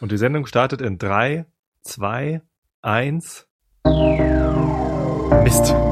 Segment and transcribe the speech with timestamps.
[0.00, 1.46] Und die Sendung startet in drei,
[1.82, 2.42] zwei,
[2.82, 3.46] eins.
[5.42, 5.74] Mist.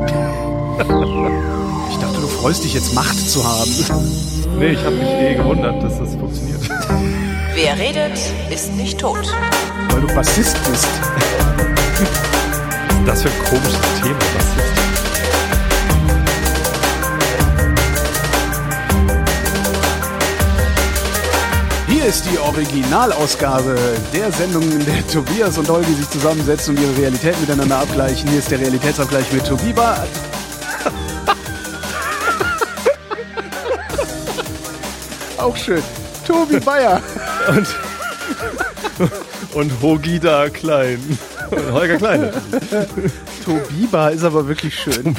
[1.90, 3.70] Ich dachte, du freust dich jetzt Macht zu haben.
[4.58, 6.60] Nee, ich habe mich eh gewundert, dass das funktioniert.
[7.54, 8.18] Wer redet,
[8.50, 9.32] ist nicht tot.
[9.90, 10.88] Weil du Bassist bist.
[13.06, 14.18] Das für ein komisches Thema.
[14.18, 14.83] Was
[22.04, 23.76] Hier ist die Originalausgabe
[24.12, 28.28] der Sendung, in der Tobias und Holgi sich zusammensetzen und ihre Realität miteinander abgleichen.
[28.28, 30.04] Hier ist der Realitätsabgleich mit Tobiba.
[35.38, 35.82] Auch schön.
[36.26, 37.00] Tobi Bayer.
[37.48, 37.66] Und,
[39.54, 41.18] und Hogida Klein.
[41.50, 42.30] Und Holger Klein.
[43.46, 45.16] Tobiba ist aber wirklich schön.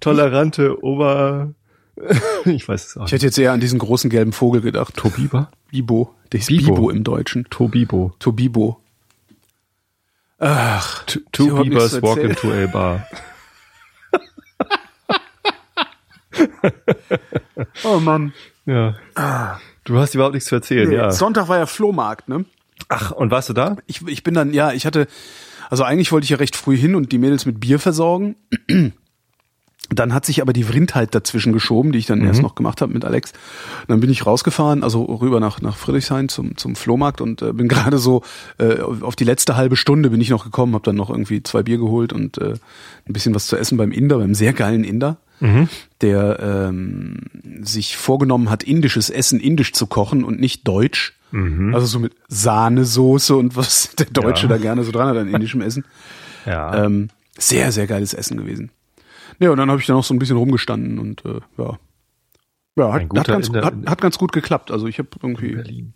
[0.00, 1.54] Tolerante Ober...
[2.46, 4.96] Ich weiß es auch Ich hätte jetzt eher an diesen großen gelben Vogel gedacht.
[4.96, 5.50] Tobiba?
[5.70, 6.14] Bibo.
[6.32, 6.74] Der ist Bibo.
[6.74, 7.46] Bibo, im Deutschen.
[7.50, 8.14] Tobibo.
[8.18, 8.80] Tobibo.
[10.38, 13.06] Ach, Ich two zu walk into a bar.
[17.84, 18.32] oh Mann.
[18.64, 18.96] Ja.
[19.84, 21.10] Du hast überhaupt nichts zu erzählen, Nee, ja.
[21.10, 22.44] Sonntag war ja Flohmarkt, ne?
[22.88, 23.76] Ach, und warst du da?
[23.86, 25.06] Ich, ich bin dann, ja, ich hatte,
[25.68, 28.36] also eigentlich wollte ich ja recht früh hin und die Mädels mit Bier versorgen.
[29.92, 32.92] Dann hat sich aber die Vrindheit dazwischen geschoben, die ich dann erst noch gemacht habe
[32.92, 33.32] mit Alex.
[33.32, 37.52] Und dann bin ich rausgefahren, also rüber nach, nach Friedrichshain zum, zum Flohmarkt und äh,
[37.52, 38.22] bin gerade so
[38.58, 41.64] äh, auf die letzte halbe Stunde bin ich noch gekommen, habe dann noch irgendwie zwei
[41.64, 42.54] Bier geholt und äh,
[43.08, 45.16] ein bisschen was zu essen beim Inder, beim sehr geilen Inder,
[46.02, 46.38] der
[46.68, 47.16] ähm,
[47.62, 51.14] sich vorgenommen hat, indisches Essen indisch zu kochen und nicht deutsch.
[51.72, 54.48] Also so mit Sahnesoße und was der Deutsche Ja.
[54.50, 55.84] da gerne so dran hat an indischem Essen.
[56.46, 56.84] Ja.
[56.86, 58.70] Ähm, sehr, sehr geiles Essen gewesen.
[59.40, 61.78] Ja, und dann habe ich da noch so ein bisschen rumgestanden und äh, ja.
[62.76, 64.70] Ja, hat, hat, ganz, Inder- hat, hat ganz gut geklappt.
[64.70, 65.54] Also ich habe irgendwie.
[65.54, 65.94] Berlin.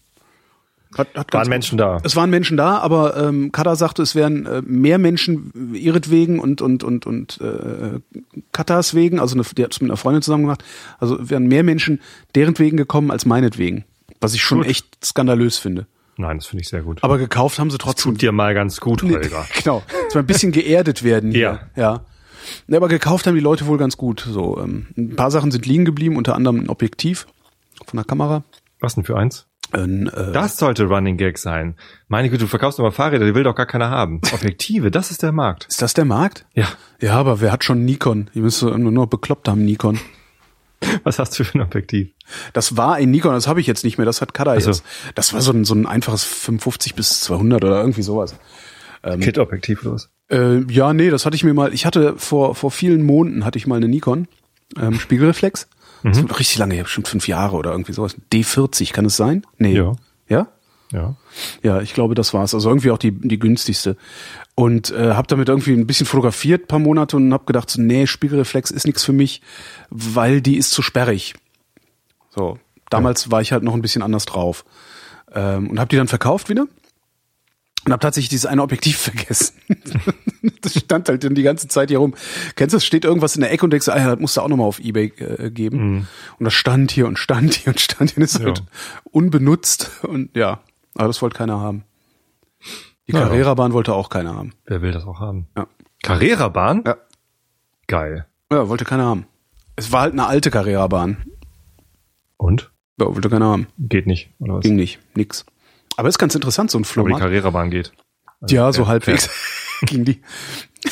[0.97, 1.99] Hat, hat Waren Menschen da?
[2.05, 6.63] Es waren Menschen da, aber ähm, Kada sagte, es wären äh, mehr Menschen ihretwegen und
[6.63, 7.99] und und und äh,
[8.53, 10.63] Katas wegen, also eine, die hat es mit einer Freundin zusammen gemacht,
[11.01, 12.01] also wären mehr Menschen
[12.37, 13.85] deren wegen gekommen als meinetwegen,
[14.21, 14.69] was ich schon Gut.
[14.69, 15.87] echt skandalös finde.
[16.17, 17.03] Nein, das finde ich sehr gut.
[17.03, 18.13] Aber gekauft haben sie trotzdem.
[18.13, 19.45] Tut dir mal ganz gut, Holger.
[19.65, 19.83] Genau.
[20.09, 21.61] Es war ein bisschen geerdet werden hier.
[21.75, 21.83] Ja.
[21.83, 22.05] Ja.
[22.69, 24.27] Ja, aber gekauft haben die Leute wohl ganz gut.
[24.29, 27.27] So, ähm, ein paar Sachen sind liegen geblieben, unter anderem ein Objektiv
[27.87, 28.45] von der Kamera.
[28.81, 29.47] Was denn für eins?
[29.73, 31.75] Ein, äh, Das sollte Running Gag sein.
[32.09, 34.21] Meine Güte, du verkaufst aber Fahrräder, die will doch gar keiner haben.
[34.33, 35.67] Objektive, das ist der Markt.
[35.69, 36.47] ist das der Markt?
[36.55, 36.69] Ja.
[37.01, 38.31] Ja, aber wer hat schon Nikon?
[38.35, 39.99] Die müsste nur noch bekloppt haben, Nikon.
[41.03, 42.11] Was hast du für ein Objektiv?
[42.53, 44.71] Das war ein Nikon, das habe ich jetzt nicht mehr, das hat Kada so.
[44.71, 44.85] jetzt.
[45.15, 48.35] Das war so ein, so ein einfaches 55 bis 200 oder irgendwie sowas.
[49.21, 50.11] Kit-Objektiv oder was?
[50.31, 53.59] Äh, ja, nee, das hatte ich mir mal, ich hatte vor, vor vielen Monaten hatte
[53.59, 54.27] ich mal eine Nikon,
[54.81, 55.69] ähm, Spiegelreflex.
[56.03, 56.29] Das Mhm.
[56.31, 58.17] war richtig lange, her, bestimmt fünf Jahre oder irgendwie sowas.
[58.33, 59.47] D40, kann es sein?
[59.59, 59.75] Nee.
[59.75, 59.93] Ja.
[60.29, 60.49] Ja?
[60.93, 61.17] Ja.
[61.63, 62.55] Ja, ich glaube, das war's.
[62.55, 63.97] Also irgendwie auch die, die günstigste.
[64.55, 68.07] Und äh, habe damit irgendwie ein bisschen fotografiert, paar Monate und habe gedacht, so, nee,
[68.07, 69.41] Spiegelreflex ist nichts für mich,
[69.91, 71.35] weil die ist zu sperrig.
[72.31, 72.59] So,
[72.91, 74.65] damals war ich halt noch ein bisschen anders drauf.
[75.35, 76.67] Ähm, und habe die dann verkauft wieder
[77.85, 79.55] und habe tatsächlich dieses eine Objektiv vergessen.
[80.63, 82.15] das stand halt dann die ganze Zeit hier rum.
[82.57, 84.41] Kennst du, es steht irgendwas in der Ecke und denkst, ah ja, das musst du
[84.41, 86.09] auch nochmal auf Ebay äh, geben.
[86.39, 88.47] Und das stand hier und stand hier und stand hier und ist Ja.
[88.47, 88.63] halt
[89.05, 89.91] unbenutzt.
[90.05, 90.61] Und ja,
[90.95, 91.85] aber das wollte keiner haben.
[93.07, 93.21] Die Ja.
[93.21, 94.53] Carrera-Bahn wollte auch keiner haben.
[94.65, 95.47] Wer will das auch haben?
[95.57, 95.67] Ja.
[96.03, 96.85] Carrera-Bahn?
[96.87, 96.97] Ja.
[97.87, 98.27] Geil.
[98.51, 99.27] Ja, wollte keiner haben.
[99.77, 101.19] Es war halt eine alte Carrera-Bahn.
[102.37, 102.71] Und?
[102.99, 103.67] Ja, wollte keiner haben.
[103.79, 104.63] Geht nicht, oder was?
[104.63, 105.01] Ging nicht.
[105.17, 105.45] Nix.
[105.97, 107.23] Aber ist ganz interessant, so ein Aber die Flohmarkt.
[107.23, 107.93] Carrera-Bahn geht.
[108.41, 109.91] Also Ja, so der halbwegs fährt.
[109.91, 110.21] ging die.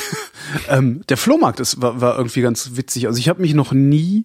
[0.69, 3.07] ähm, der Flohmarkt ist, war, war irgendwie ganz witzig.
[3.07, 4.23] Also ich habe mich noch nie,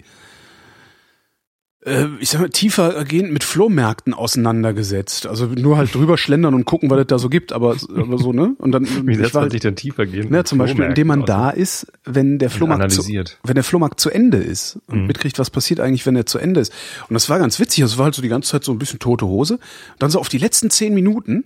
[2.21, 5.27] ich sag mal, tiefergehend mit Flohmärkten auseinandergesetzt.
[5.27, 7.53] Also nur halt drüber schlendern und gucken, was es da so gibt.
[7.53, 8.57] Aber, aber so, ne?
[8.59, 10.35] Und dann Wie setzt man halt, sich denn tiefer gehen?
[10.35, 14.11] ja, zum Beispiel, indem man da ist, wenn der Flohmarkt zu, wenn der Flohmarkt zu
[14.11, 16.73] Ende ist und mitkriegt, was passiert eigentlich, wenn er zu Ende ist.
[17.09, 17.85] Und das war ganz witzig.
[17.85, 19.55] Es war halt so die ganze Zeit so ein bisschen tote Hose.
[19.55, 19.63] Und
[20.01, 21.45] dann so auf die letzten zehn Minuten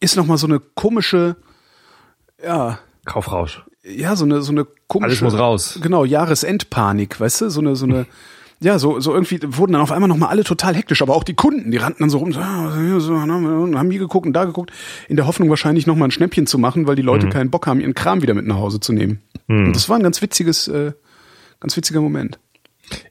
[0.00, 1.36] ist noch mal so eine komische,
[2.42, 3.64] ja, Kaufrausch.
[3.82, 5.10] ja, so eine, so eine komische.
[5.10, 5.78] Alles muss raus.
[5.82, 7.50] Genau, Jahresendpanik, weißt du?
[7.50, 8.06] So eine, so eine,
[8.60, 11.34] ja, so, so irgendwie wurden dann auf einmal nochmal alle total hektisch, aber auch die
[11.34, 14.44] Kunden, die rannten dann so rum, so, ah, so, und haben hier geguckt und da
[14.44, 14.72] geguckt,
[15.08, 17.30] in der Hoffnung wahrscheinlich nochmal ein Schnäppchen zu machen, weil die Leute Mhm.
[17.30, 19.20] keinen Bock haben, ihren Kram wieder mit nach Hause zu nehmen.
[19.48, 20.92] Und das war ein ganz witziges, äh,
[21.60, 22.38] ganz witziger Moment.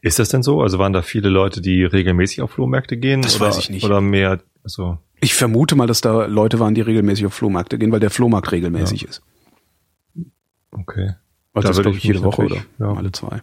[0.02, 0.62] Ist das denn so?
[0.62, 3.22] Also waren da viele Leute, die regelmäßig auf Flohmärkte gehen?
[3.22, 3.84] Das oder, weiß ich nicht.
[3.86, 7.92] Oder mehr, also, Ich vermute mal, dass da Leute waren, die regelmäßig auf Flohmärkte gehen,
[7.92, 9.22] weil der Flohmarkt regelmäßig ist.
[10.72, 11.14] okay.
[11.54, 12.94] Also Da das glaube ich jede Woche oder ja.
[12.94, 13.42] alle zwei.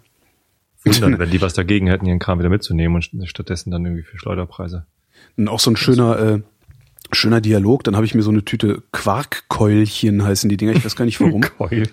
[0.85, 4.19] Wundern, wenn die was dagegen hätten, ihren Kram wieder mitzunehmen und stattdessen dann irgendwie für
[4.19, 4.87] Schleuderpreise.
[5.37, 6.41] Und auch so ein schöner, äh,
[7.13, 10.97] Schöner Dialog, dann habe ich mir so eine Tüte Quarkkeulchen heißen die Dinger, ich weiß
[10.97, 11.43] gar nicht warum.
[11.59, 11.85] Keul.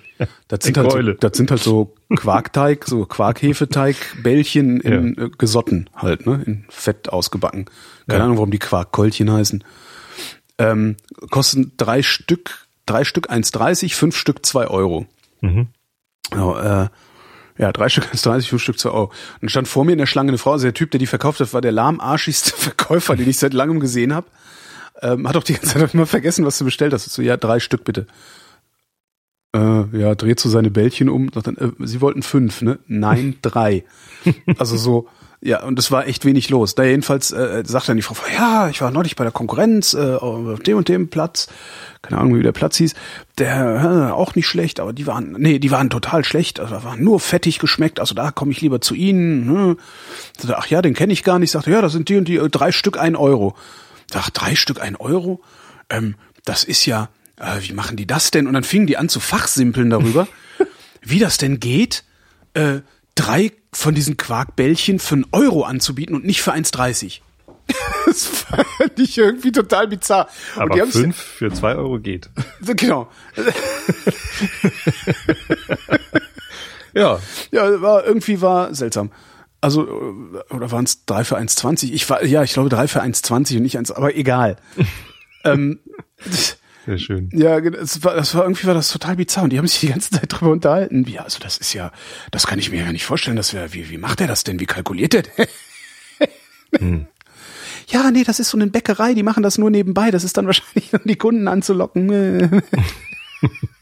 [0.47, 5.89] Das sind, halt so, das sind halt so Quarkteig, so Quarkhefeteig, Bällchen in äh, gesotten
[5.95, 6.41] halt, ne?
[6.45, 7.65] In Fett ausgebacken.
[8.07, 8.25] Keine Ja.
[8.25, 9.63] Ahnung, warum die Quarkkeulchen heißen.
[10.57, 10.95] Ähm,
[11.29, 15.05] kosten drei Stück, drei Stück 1,30, fünf Stück zwei Euro.
[15.41, 15.67] Mhm.
[16.33, 16.89] Ja, äh,
[17.61, 19.05] ja, drei Stück 1,30, fünf Stück zwei Euro.
[19.05, 21.07] Und dann stand vor mir in der Schlange eine Frau, also der Typ, der die
[21.07, 24.27] verkauft hat, war der lahmarschigste Verkäufer, den ich seit langem gesehen habe.
[25.01, 27.09] Ähm, hat auch die ganze Zeit immer vergessen, was du bestellt hast.
[27.09, 28.07] So, ja, drei Stück bitte.
[29.55, 32.79] Äh, ja, dreht so seine Bällchen um, sagt dann, äh, sie wollten fünf, ne?
[32.87, 33.83] Nein, drei.
[34.57, 35.07] also so,
[35.43, 36.75] ja, und es war echt wenig los.
[36.75, 40.13] Da jedenfalls äh, sagt dann die Frau, ja, ich war neulich bei der Konkurrenz, äh,
[40.13, 41.47] auf dem und dem Platz,
[42.03, 42.93] keine Ahnung, wie der Platz hieß,
[43.39, 47.03] der äh, auch nicht schlecht, aber die waren, nee, die waren total schlecht, also waren
[47.03, 49.51] nur fettig geschmeckt, also da komme ich lieber zu Ihnen.
[49.51, 49.77] Ne?
[50.37, 51.49] Sagte, Ach ja, den kenne ich gar nicht.
[51.49, 53.55] Sagte, ja, das sind die und die, äh, drei Stück ein Euro.
[54.11, 55.41] Sag, drei Stück ein Euro?
[55.89, 56.15] Ähm,
[56.45, 58.45] das ist ja, äh, wie machen die das denn?
[58.45, 60.27] Und dann fingen die an zu fachsimpeln darüber,
[61.01, 62.03] wie das denn geht,
[62.53, 62.81] äh,
[63.15, 67.19] drei von diesen Quarkbällchen für einen Euro anzubieten und nicht für 1,30.
[68.05, 70.27] das fand ich irgendwie total bizarr.
[70.55, 72.29] und Aber die haben's- fünf für zwei Euro geht.
[72.75, 73.09] Genau.
[76.93, 77.19] Ja.
[77.51, 79.11] Ja, war, irgendwie war seltsam.
[79.61, 79.83] Also,
[80.49, 81.91] oder waren es drei für 1,20?
[81.93, 84.57] Ich war, ja, ich glaube drei für 1,20 und nicht eins, aber egal.
[85.45, 85.79] ähm,
[86.85, 87.29] Sehr schön.
[87.33, 89.89] ja, es war, das war irgendwie war das total bizarr und die haben sich die
[89.89, 91.05] ganze Zeit drüber unterhalten.
[91.07, 91.91] Ja, also das ist ja,
[92.31, 94.59] das kann ich mir ja nicht vorstellen, dass wir, wie, wie macht er das denn?
[94.59, 97.07] Wie kalkuliert er denn?
[97.87, 100.11] Ja, nee, das ist so eine Bäckerei, die machen das nur nebenbei.
[100.11, 102.07] Das ist dann wahrscheinlich, um die Kunden anzulocken.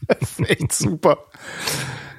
[0.08, 1.18] das ist echt super.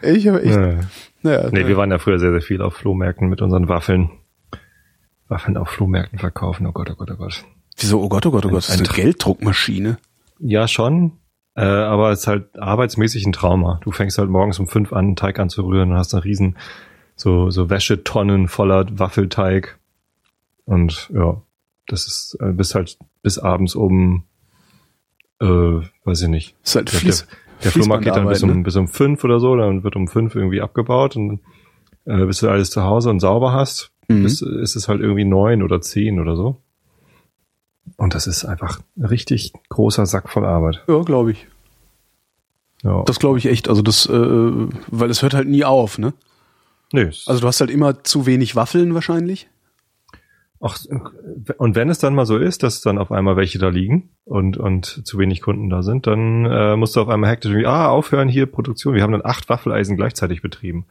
[0.01, 0.79] Ich habe echt, Ja.
[1.21, 4.09] naja, Nee, wir waren ja früher sehr, sehr viel auf Flohmärkten mit unseren Waffeln.
[5.27, 6.65] Waffeln auf Flohmärkten verkaufen.
[6.65, 7.43] Oh Gott, oh Gott, oh Gott.
[7.77, 9.97] Wieso, oh Gott, oh Gott, oh Gott, das ist Ein eine Gelddruckmaschine.
[10.41, 11.13] Ja, schon.
[11.55, 13.79] Äh, aber es ist halt arbeitsmäßig ein Trauma.
[13.83, 16.57] Du fängst halt morgens um fünf an, einen Teig anzurühren und hast einen riesen,
[17.15, 19.77] so, so Wäschetonnen voller Waffelteig.
[20.65, 21.41] Und ja,
[21.87, 24.23] das ist, äh, bist halt bis abends um,
[25.39, 26.55] äh, weiß ich nicht.
[26.63, 27.27] Ist halt Der, der, Fließ,
[27.63, 30.35] der Flohmarkt geht dann bis um, bis um fünf oder so, dann wird um fünf
[30.35, 31.41] irgendwie abgebaut und
[32.05, 34.25] äh, bis du alles zu Hause und sauber hast, Mhm.
[34.25, 36.57] ist, ist es halt irgendwie neun oder zehn oder so.
[37.97, 40.83] Und das ist einfach ein richtig großer Sack voll Arbeit.
[40.87, 41.47] Ja, glaube ich.
[42.83, 43.03] Ja.
[43.05, 43.69] Das glaube ich echt.
[43.69, 46.13] Also das, äh, weil es hört halt nie auf, ne?
[46.93, 47.09] Nö.
[47.25, 49.47] Also du hast halt immer zu wenig Waffeln wahrscheinlich.
[50.63, 50.77] Ach,
[51.57, 54.57] und wenn es dann mal so ist, dass dann auf einmal welche da liegen und,
[54.57, 57.87] und zu wenig Kunden da sind, dann äh, musst du auf einmal hektisch irgendwie, ah,
[57.89, 58.93] aufhören hier, Produktion.
[58.93, 60.85] Wir haben dann acht Waffeleisen gleichzeitig betrieben.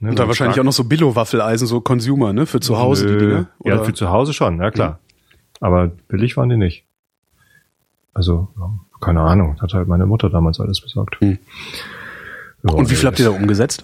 [0.00, 2.46] Ne, Und da wahrscheinlich auch noch so Billo-Waffeleisen, so Consumer, ne?
[2.46, 3.48] Für zu Hause die Dinge.
[3.64, 3.82] Ja, Oder?
[3.82, 3.84] Mhm.
[3.84, 5.00] für zu Hause schon, ja klar.
[5.64, 6.84] Aber billig waren die nicht.
[8.12, 8.48] Also,
[9.00, 11.18] keine Ahnung, hat halt meine Mutter damals alles besorgt.
[11.22, 11.38] Hm.
[12.64, 13.82] Ja, Und wie viel habt ihr da umgesetzt?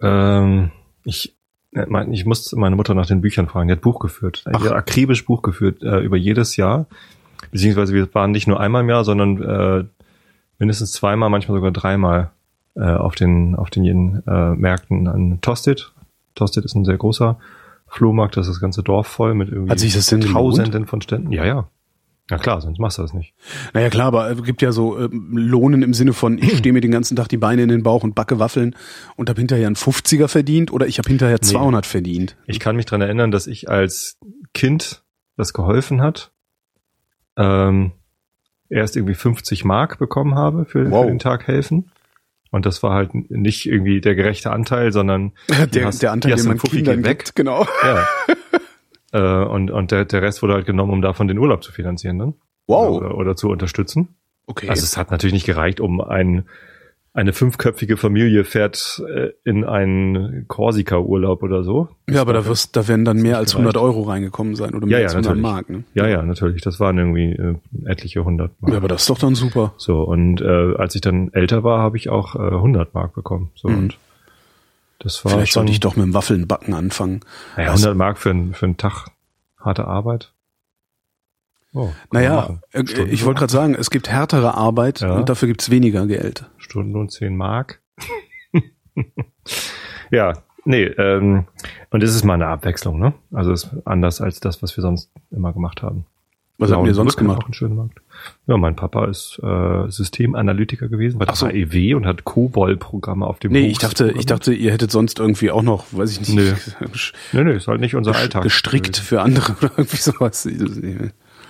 [0.00, 0.70] Ähm,
[1.04, 1.36] ich,
[1.74, 3.68] äh, mein, ich musste meine Mutter nach den Büchern fragen.
[3.68, 4.44] Die hat Buch geführt.
[4.50, 4.62] Ach.
[4.62, 6.86] Die hat akribisch Buch geführt äh, über jedes Jahr.
[7.50, 9.84] Beziehungsweise wir waren nicht nur einmal im Jahr, sondern äh,
[10.58, 12.30] mindestens zweimal, manchmal sogar dreimal
[12.76, 15.92] äh, auf den auf den äh, Märkten an Tosted.
[16.34, 17.38] Tosted ist ein sehr großer
[17.92, 20.56] Flohmarkt, das ist das ganze Dorf voll mit irgendwie Hat sich das denn gelohnt?
[20.56, 21.30] Tausenden von Ständen.
[21.30, 21.68] Ja, ja.
[22.30, 23.34] Ja klar, sonst machst du das nicht.
[23.74, 26.80] Naja klar, aber es gibt ja so ähm, Lohnen im Sinne von, ich stehe mir
[26.80, 28.74] den ganzen Tag die Beine in den Bauch und backe Waffeln
[29.16, 32.36] und habe hinterher einen 50er verdient oder ich habe hinterher 200 verdient.
[32.46, 34.18] Ich kann mich dran erinnern, dass ich als
[34.54, 35.02] Kind
[35.36, 36.32] das geholfen hat,
[37.36, 37.92] ähm,
[38.70, 41.02] erst irgendwie 50 Mark bekommen habe für, Wow.
[41.04, 41.90] für den Tag helfen.
[42.52, 45.32] Und das war halt nicht irgendwie der gerechte Anteil, sondern
[45.74, 47.18] Der, hast- der Anteil, den man Fuffi Kindern weg.
[47.24, 47.66] gibt, genau.
[47.82, 48.06] Ja.
[49.42, 52.18] äh, und und der, der Rest wurde halt genommen, um davon den Urlaub zu finanzieren
[52.18, 52.34] dann.
[52.68, 52.96] Wow.
[52.98, 54.14] Oder, oder zu unterstützen.
[54.46, 54.68] Okay.
[54.68, 56.44] Also es hat natürlich nicht gereicht, um ein,
[57.14, 61.88] eine fünfköpfige Familie fährt äh, in einen Korsika-Urlaub oder so.
[62.08, 63.66] ja, aber da wirst, da werden dann mehr als gereicht.
[63.76, 65.42] 100 Euro reingekommen sein oder mehr Ja, ja, als 100 natürlich.
[65.42, 65.68] Mark.
[65.70, 65.84] Ne?
[65.94, 66.62] Ja, ja, natürlich.
[66.62, 68.72] Das waren irgendwie äh, etliche hundert Mark.
[68.72, 69.74] Ja, aber das ist doch dann super.
[69.76, 73.50] So, und äh, als ich dann älter war, habe ich auch äh, 100 Mark bekommen.
[73.56, 73.78] So, Mhm.
[73.78, 73.98] und
[74.98, 77.20] das war Vielleicht schon, sollte ich doch mit dem Waffelnbacken anfangen.
[77.56, 79.08] naja, Also- 100 Mark für, ein- für einen Tag
[79.60, 80.32] harte Arbeit.
[81.74, 85.14] Oh, Naja, äh, Stunden- ich wollte gerade sagen, es gibt härtere Arbeit Ja.
[85.14, 86.50] und dafür gibt's weniger Geld.
[86.58, 87.80] Stundenlohn 10 Mark.
[90.10, 91.46] ja, nee, ähm,
[91.90, 93.14] und es ist mal eine Abwechslung, ne?
[93.32, 96.06] Also es ist anders als das, was wir sonst immer gemacht haben.
[96.58, 97.44] Was habt ihr sonst gemacht?
[98.46, 101.46] Ja, mein Papa ist äh, Systemanalytiker gewesen bei der so.
[101.46, 105.18] AEW und hat COBOL-Programme auf dem Nee, Hochs ich dachte, ich dachte, ihr hättet sonst
[105.18, 108.42] irgendwie auch noch, weiß ich nicht, gesch- Nee, nee, ist halt nicht unser Alltag.
[108.44, 109.04] gestrickt gewesen.
[109.06, 110.46] für andere oder irgendwie sowas.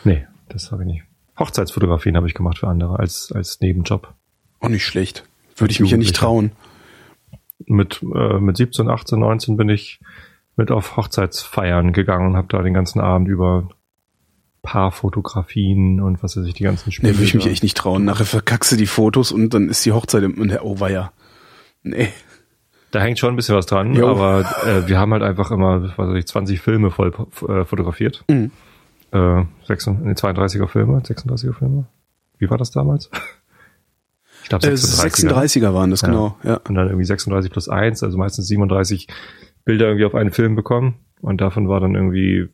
[0.05, 1.03] Nee, das habe ich nicht.
[1.39, 4.15] Hochzeitsfotografien habe ich gemacht für andere als, als Nebenjob.
[4.61, 5.25] Auch nicht schlecht.
[5.57, 6.53] Würde ich mich ja nicht trauen.
[7.65, 10.01] Mit, äh, mit 17, 18, 19 bin ich
[10.57, 13.69] mit auf Hochzeitsfeiern gegangen und habe da den ganzen Abend über
[14.63, 17.13] Paarfotografien und was weiß ich, die ganzen Spiele.
[17.13, 18.05] Nee, würde ich mich echt nicht trauen.
[18.05, 21.13] Nachher verkackst du die Fotos und dann ist die Hochzeit im, der oh weia.
[21.83, 22.09] Nee.
[22.93, 24.07] Da hängt schon ein bisschen was dran, jo.
[24.07, 27.13] aber äh, wir haben halt einfach immer, was weiß ich, 20 Filme voll
[27.49, 28.25] äh, fotografiert.
[28.29, 28.51] Mhm.
[29.13, 31.87] Äh, 36, nee, 32er Filme, 36er Filme.
[32.39, 33.11] Wie war das damals?
[34.43, 35.29] Ich glaube 36er.
[35.29, 36.09] Äh, 36er waren das, ja.
[36.09, 36.37] genau.
[36.43, 36.57] Ja.
[36.69, 39.07] Und dann irgendwie 36 plus 1, also meistens 37
[39.65, 40.97] Bilder irgendwie auf einen Film bekommen.
[41.21, 42.49] Und davon war dann irgendwie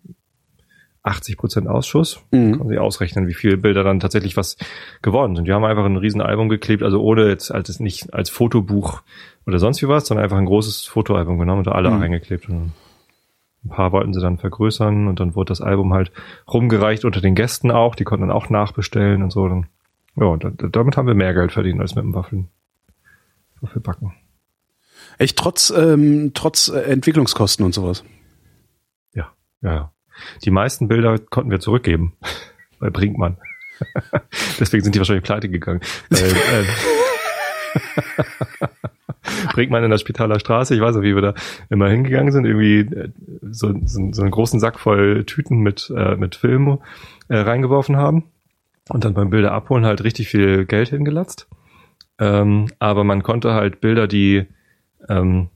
[1.02, 2.20] 80 Prozent Ausschuss.
[2.30, 2.58] Mhm.
[2.58, 4.56] Kann sich ausrechnen, wie viele Bilder dann tatsächlich was
[5.02, 5.46] geworden sind.
[5.46, 9.02] Wir haben einfach ein riesen Album geklebt, also ohne jetzt als nicht als Fotobuch
[9.46, 12.02] oder sonst wie was, sondern einfach ein großes Fotoalbum genommen und da alle mhm.
[12.02, 12.48] eingeklebt.
[12.48, 12.72] Und
[13.68, 16.10] ein paar wollten sie dann vergrößern und dann wurde das Album halt
[16.50, 17.94] rumgereicht unter den Gästen auch.
[17.94, 19.46] Die konnten dann auch nachbestellen und so.
[19.46, 19.66] Dann,
[20.16, 22.48] ja, damit haben wir mehr Geld verdient als mit dem Waffeln.
[23.60, 24.14] Waffelbacken.
[25.18, 28.04] Echt trotz, ähm, trotz äh, Entwicklungskosten und sowas.
[29.14, 29.92] Ja, ja, ja.
[30.44, 32.14] Die meisten Bilder konnten wir zurückgeben
[32.80, 33.36] bei Brinkmann.
[34.58, 35.80] Deswegen sind die wahrscheinlich pleite gegangen.
[36.08, 36.64] Weil, äh,
[39.52, 41.34] Brinkmann in der Spitaler Straße, ich weiß noch, wie wir da
[41.70, 43.10] immer hingegangen sind, irgendwie äh,
[43.50, 46.78] so, so, so einen großen Sack voll Tüten mit, äh, mit Film
[47.28, 48.24] äh, reingeworfen haben
[48.88, 51.48] und dann beim Bilder abholen halt richtig viel Geld hingelatzt.
[52.18, 54.46] Ähm, aber man konnte halt Bilder, die
[55.08, 55.48] ähm,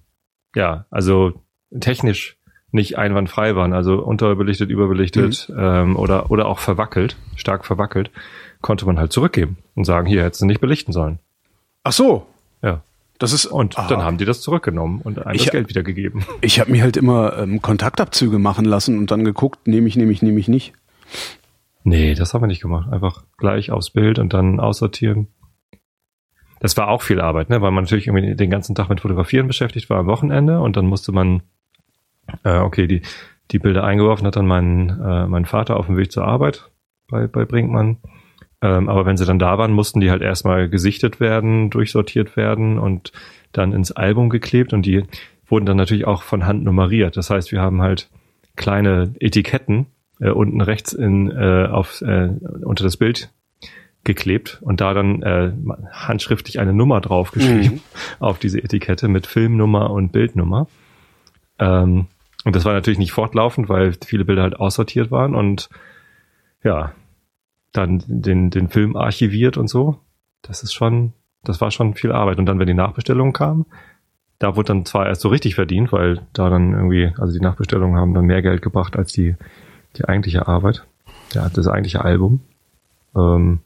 [0.55, 1.33] ja, also
[1.81, 2.37] technisch
[2.71, 5.57] nicht einwandfrei waren, also unterbelichtet, überbelichtet mhm.
[5.59, 8.11] ähm, oder, oder auch verwackelt, stark verwackelt,
[8.63, 11.19] konnte man halt zurückgeben und sagen, hier hättest du nicht belichten sollen.
[11.85, 12.27] Ach so.
[13.23, 13.87] Das ist, und aha.
[13.87, 16.25] dann haben die das zurückgenommen und einem ich, das Geld wiedergegeben.
[16.41, 20.11] Ich habe mir halt immer ähm, Kontaktabzüge machen lassen und dann geguckt, nehme ich, nehme
[20.11, 20.73] ich, nehme ich nicht.
[21.85, 22.93] Nee, das haben wir nicht gemacht.
[22.93, 25.29] Einfach gleich aufs Bild und dann aussortieren.
[26.59, 27.63] Das war auch viel Arbeit, ne?
[27.63, 30.87] weil man natürlich irgendwie den ganzen Tag mit Fotografieren beschäftigt war am Wochenende und dann
[30.87, 31.45] musste man
[32.43, 33.03] äh, okay, die,
[33.53, 36.73] die Bilder eingeworfen hat dann mein, äh, mein Vater auf dem Weg zur Arbeit
[37.09, 37.99] bei, bei Brinkmann.
[38.63, 42.79] Ähm, aber wenn sie dann da waren, mussten die halt erstmal gesichtet werden, durchsortiert werden
[42.79, 43.13] und
[43.51, 45.03] dann ins Album geklebt und die
[45.47, 47.17] wurden dann natürlich auch von Hand nummeriert.
[47.17, 48.09] Das heißt, wir haben halt
[48.57, 49.87] kleine Etiketten
[50.21, 52.31] äh, unten rechts in, äh, auf, äh,
[52.65, 53.31] unter das Bild
[54.05, 55.53] geklebt und da dann äh,
[55.93, 57.81] handschriftlich eine Nummer draufgeschrieben mhm.
[58.21, 60.69] auf diese Etikette mit Filmnummer und Bildnummer.
[61.59, 62.07] Ähm,
[62.45, 65.69] und das war natürlich nicht fortlaufend, weil viele Bilder halt aussortiert waren und
[66.65, 66.93] ja,
[67.73, 69.99] dann den, den Film archiviert und so.
[70.43, 71.13] Das ist schon,
[71.45, 72.39] das war schon viel Arbeit.
[72.39, 73.67] Und dann, wenn die Nachbestellungen kamen,
[74.39, 77.97] da wurde dann zwar erst so richtig verdient, weil da dann irgendwie, also die Nachbestellungen
[77.97, 79.37] haben dann mehr Geld gebracht als die,
[79.97, 80.85] die eigentliche Arbeit,
[81.33, 82.41] ja, das eigentliche Album.
[83.17, 83.61] Ähm,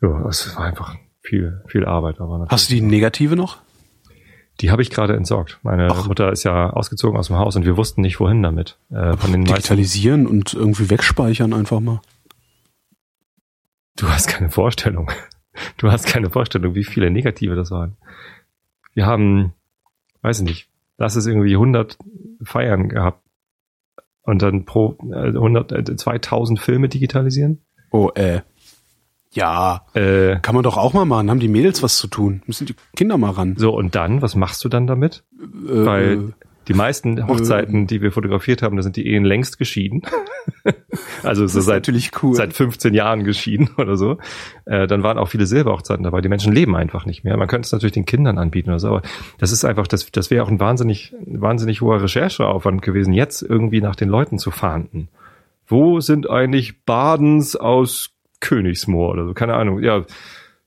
[0.00, 2.20] ja, es war einfach viel, viel Arbeit.
[2.20, 3.58] Aber Hast du die negative noch?
[4.60, 5.58] Die habe ich gerade entsorgt.
[5.62, 6.06] Meine Ach.
[6.06, 8.76] Mutter ist ja ausgezogen aus dem Haus und wir wussten nicht, wohin damit.
[8.90, 12.00] Äh, von den Digitalisieren und irgendwie wegspeichern einfach mal.
[13.98, 15.10] Du hast keine Vorstellung.
[15.76, 17.96] Du hast keine Vorstellung, wie viele Negative das waren.
[18.94, 19.52] Wir haben,
[20.22, 21.98] weiß ich nicht, lass es irgendwie 100
[22.42, 23.22] Feiern gehabt
[24.22, 27.62] und dann pro äh, 100, äh, 2000 Filme digitalisieren.
[27.90, 28.42] Oh, äh.
[29.32, 31.28] Ja, äh, kann man doch auch mal machen.
[31.28, 32.42] Haben die Mädels was zu tun?
[32.46, 33.56] Müssen die Kinder mal ran.
[33.58, 35.24] So, und dann, was machst du dann damit?
[35.38, 36.34] Äh, Weil
[36.68, 40.02] die meisten Hochzeiten, äh, die wir fotografiert haben, da sind die Ehen längst geschieden.
[41.22, 41.90] also so seit,
[42.22, 42.34] cool.
[42.34, 44.18] seit 15 Jahren geschieden oder so.
[44.66, 46.20] Äh, dann waren auch viele Silberhochzeiten dabei.
[46.20, 47.36] Die Menschen leben einfach nicht mehr.
[47.36, 49.02] Man könnte es natürlich den Kindern anbieten oder so, aber
[49.38, 53.80] das ist einfach, das, das wäre auch ein wahnsinnig, wahnsinnig hoher Rechercheaufwand gewesen, jetzt irgendwie
[53.80, 55.08] nach den Leuten zu fahnden.
[55.66, 58.10] Wo sind eigentlich Badens aus
[58.40, 59.82] Königsmoor oder so, keine Ahnung.
[59.82, 60.04] Ja,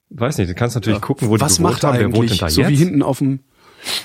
[0.10, 1.06] weiß nicht, du kannst natürlich ja.
[1.06, 2.70] gucken, wo Was die gewohnt haben, wer wohnt denn da so jetzt?
[2.70, 3.40] So wie hinten auf dem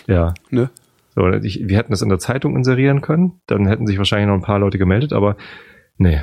[0.06, 0.34] Ja.
[0.50, 0.70] Ne?
[1.16, 4.34] So, ich, wir hätten das in der Zeitung inserieren können, dann hätten sich wahrscheinlich noch
[4.34, 5.36] ein paar Leute gemeldet, aber
[5.96, 6.20] nee,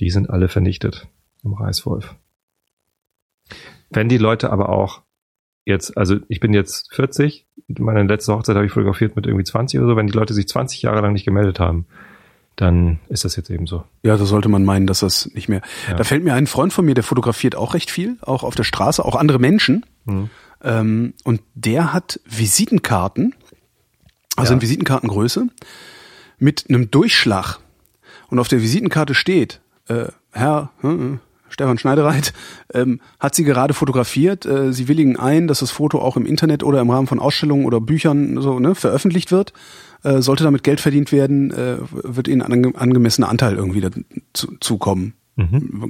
[0.00, 1.08] die sind alle vernichtet
[1.44, 2.16] im Reißwolf.
[3.90, 5.02] Wenn die Leute aber auch
[5.66, 7.46] jetzt, also ich bin jetzt 40,
[7.78, 10.48] meine letzte Hochzeit habe ich fotografiert mit irgendwie 20 oder so, wenn die Leute sich
[10.48, 11.86] 20 Jahre lang nicht gemeldet haben,
[12.56, 13.84] dann ist das jetzt eben so.
[14.02, 15.60] Ja, da sollte man meinen, dass das nicht mehr.
[15.88, 15.96] Ja.
[15.96, 18.64] Da fällt mir ein Freund von mir, der fotografiert auch recht viel, auch auf der
[18.64, 19.84] Straße, auch andere Menschen.
[20.06, 20.30] Mhm.
[20.62, 23.34] Ähm, und der hat Visitenkarten,
[24.38, 24.56] also ja.
[24.56, 25.48] in Visitenkartengröße,
[26.38, 27.58] mit einem Durchschlag.
[28.28, 31.18] Und auf der Visitenkarte steht, äh, Herr äh,
[31.48, 32.32] Stefan Schneidereit,
[32.74, 34.44] ähm, hat sie gerade fotografiert.
[34.46, 37.64] Äh, sie willigen ein, dass das Foto auch im Internet oder im Rahmen von Ausstellungen
[37.64, 39.52] oder Büchern so ne, veröffentlicht wird.
[40.02, 45.14] Äh, sollte damit Geld verdient werden, äh, wird ihnen ein angemessener Anteil irgendwie dazu, zukommen.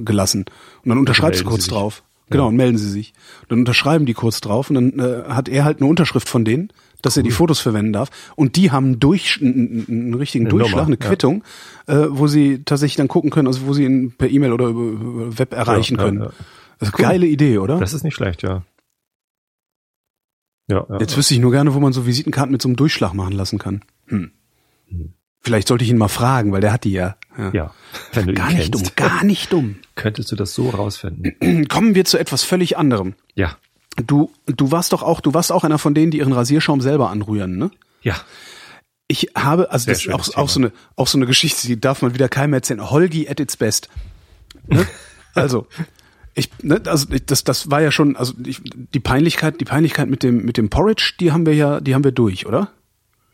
[0.05, 0.45] gelassen.
[0.83, 2.03] Und dann unterschreibst du kurz drauf.
[2.29, 3.13] Genau, und melden sie sich.
[3.47, 6.71] Dann unterschreiben die kurz drauf und dann äh, hat er halt eine Unterschrift von denen,
[7.01, 8.09] dass er die Fotos verwenden darf.
[8.35, 11.43] Und die haben einen, durch, einen, einen richtigen Eine Durchschlag, Nummer, eine Quittung,
[11.87, 14.81] äh, wo sie tatsächlich dann gucken können, also wo sie ihn per E-Mail oder über,
[14.81, 16.21] über Web erreichen Ja, ja, können.
[16.23, 16.31] ja.
[16.79, 17.79] Das ist eine geile Idee, oder?
[17.79, 18.63] Das ist nicht schlecht, ja.
[20.69, 20.99] Ja, ja.
[20.99, 23.57] Jetzt wüsste ich nur gerne, wo man so Visitenkarten mit so einem Durchschlag machen lassen
[23.57, 23.81] kann.
[24.07, 24.31] Hm.
[25.41, 27.15] Vielleicht sollte ich ihn mal fragen, weil der hat die ja.
[27.37, 27.51] ja.
[27.53, 27.73] ja.
[28.13, 29.75] Wenn du Gar ihn nicht dumm, gar nicht dumm.
[29.95, 31.67] könntest du das so rausfinden.
[31.69, 33.15] Kommen wir zu etwas völlig anderem.
[33.35, 33.57] Ja.
[34.05, 37.09] Du, du warst doch auch, du warst auch einer von denen, die ihren Rasierschaum selber
[37.09, 37.71] anrühren, ne?
[38.01, 38.15] Ja.
[39.07, 41.79] Ich habe, also Sehr das ist auch, auch so eine, auch so eine Geschichte, die
[41.81, 42.89] darf man wieder keinem erzählen.
[42.91, 43.89] Holgi at its best.
[44.67, 44.85] Ne?
[45.35, 45.67] Also,
[46.33, 50.09] ich, ne, also ich- das, das war ja schon, also ich, die Peinlichkeit, die Peinlichkeit
[50.09, 52.71] mit dem, mit dem Porridge, die haben wir ja, die haben wir durch, oder?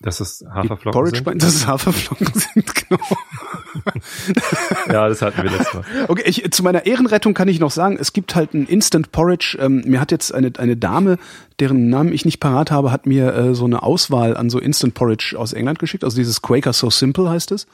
[0.01, 1.41] Dass Die Haferflocken Porridge, sind.
[1.41, 2.99] dass es Haferflocken sind, genau.
[4.87, 5.83] Ja, das hatten wir letztes Mal.
[6.07, 9.57] Okay, ich, zu meiner Ehrenrettung kann ich noch sagen, es gibt halt ein Instant Porridge.
[9.59, 11.17] Ähm, mir hat jetzt eine, eine Dame,
[11.59, 14.93] deren Namen ich nicht parat habe, hat mir äh, so eine Auswahl an so Instant
[14.93, 16.03] Porridge aus England geschickt.
[16.03, 17.65] Also dieses Quaker So Simple heißt es,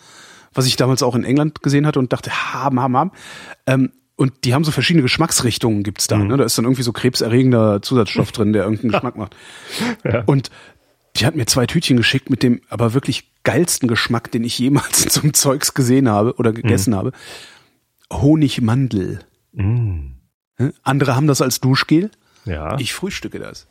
[0.54, 3.12] was ich damals auch in England gesehen hatte und dachte, haben, haben, haben.
[3.66, 6.18] Ähm, und die haben so verschiedene Geschmacksrichtungen gibt's da.
[6.18, 6.38] Ne?
[6.38, 9.36] Da ist dann irgendwie so krebserregender Zusatzstoff drin, der irgendeinen Geschmack macht.
[10.04, 10.24] Ja.
[10.28, 10.52] Und
[11.16, 15.18] die hat mir zwei Tütchen geschickt mit dem aber wirklich geilsten Geschmack, den ich jemals
[15.22, 17.12] einem Zeugs gesehen habe oder gegessen habe.
[18.12, 19.20] Honigmandel.
[19.54, 20.14] Mm.
[20.84, 22.12] Andere haben das als Duschgel.
[22.46, 22.78] Ja.
[22.80, 23.68] Ich frühstücke das.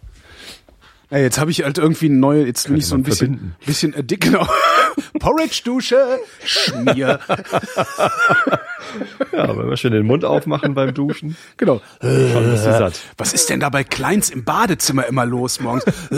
[1.11, 3.95] Ja, jetzt habe ich halt irgendwie eine neue, jetzt bin ich so ein bisschen, bisschen
[4.07, 4.47] dick, genau.
[5.19, 7.19] Porridge-Dusche, Schmier.
[9.33, 11.81] ja, wenn wir schön den Mund aufmachen beim Duschen, genau.
[12.01, 13.01] schon bist du satt.
[13.19, 15.85] Was ist denn da bei Kleins im Badezimmer immer los morgens?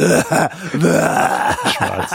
[1.73, 2.13] Schwarz.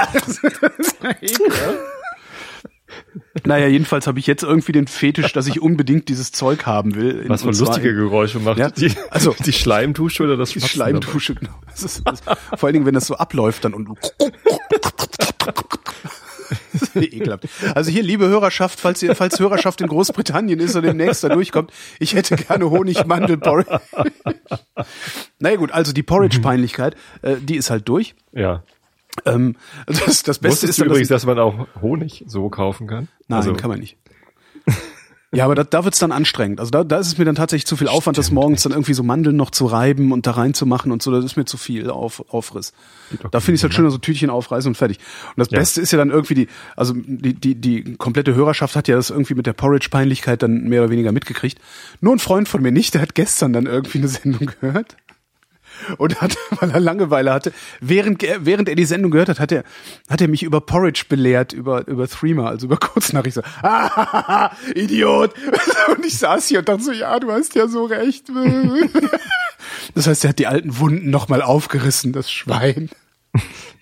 [3.46, 7.26] Naja, jedenfalls habe ich jetzt irgendwie den Fetisch, dass ich unbedingt dieses Zeug haben will.
[7.28, 8.58] Was für lustige Geräusche macht.
[8.58, 11.54] Ja, Die, also- die Schleimdusche oder das Die Schmatzen Schleimdusche, genau.
[11.70, 13.90] Das ist, das, vor allen Dingen, wenn das so abläuft dann und
[16.96, 17.48] ekelhaft.
[17.76, 21.72] Also hier, liebe Hörerschaft, falls ihr, falls Hörerschaft in Großbritannien ist und demnächst da durchkommt,
[22.00, 23.80] ich hätte gerne Honigmandel-Porridge.
[25.40, 28.16] naja gut, also die Porridge-Peinlichkeit, äh, die ist halt durch.
[28.32, 28.64] Ja.
[29.26, 32.88] Ähm, das, das Beste Wusstest ist dann, übrigens, dass, dass man auch Honig so kaufen
[32.88, 33.08] kann?
[33.28, 33.98] Nein, also, kann man nicht.
[35.34, 36.62] Ja, aber da, da wird's dann anstrengend.
[36.62, 38.94] Also da, da ist es mir dann tatsächlich zu viel Aufwand, das morgens dann irgendwie
[38.94, 41.12] so Mandeln noch zu reiben und da reinzumachen und so.
[41.12, 42.72] Das ist mir zu viel auf, Aufriss.
[43.32, 45.00] Da finde ich es halt schöner, so Tütchen aufreißen und fertig.
[45.36, 45.60] Und das Ja.
[45.60, 49.10] Beste ist ja dann irgendwie die, also die, die, die komplette Hörerschaft hat ja das
[49.10, 51.60] irgendwie mit der Porridge-Peinlichkeit dann mehr oder weniger mitgekriegt.
[52.00, 54.96] Nur ein Freund von mir nicht, der hat gestern dann irgendwie eine Sendung gehört
[55.98, 59.52] und hat, weil er Langeweile hatte, während, er- während er die Sendung gehört hat, hat
[59.52, 59.64] er,
[60.10, 63.44] hat er mich über Porridge belehrt, über, über Threema, also über Kurznachrichten.
[63.44, 65.34] So, ah, Idiot!
[65.96, 68.26] Und ich saß hier und dachte so, ja, du hast ja so recht.
[69.96, 72.90] Das heißt, er hat die alten Wunden nochmal aufgerissen, das Schwein.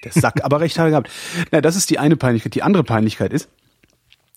[0.04, 1.10] Der Sack, aber recht hat gehabt.
[1.52, 2.54] Na, das ist die eine Peinlichkeit.
[2.56, 3.50] Die andere Peinlichkeit ist,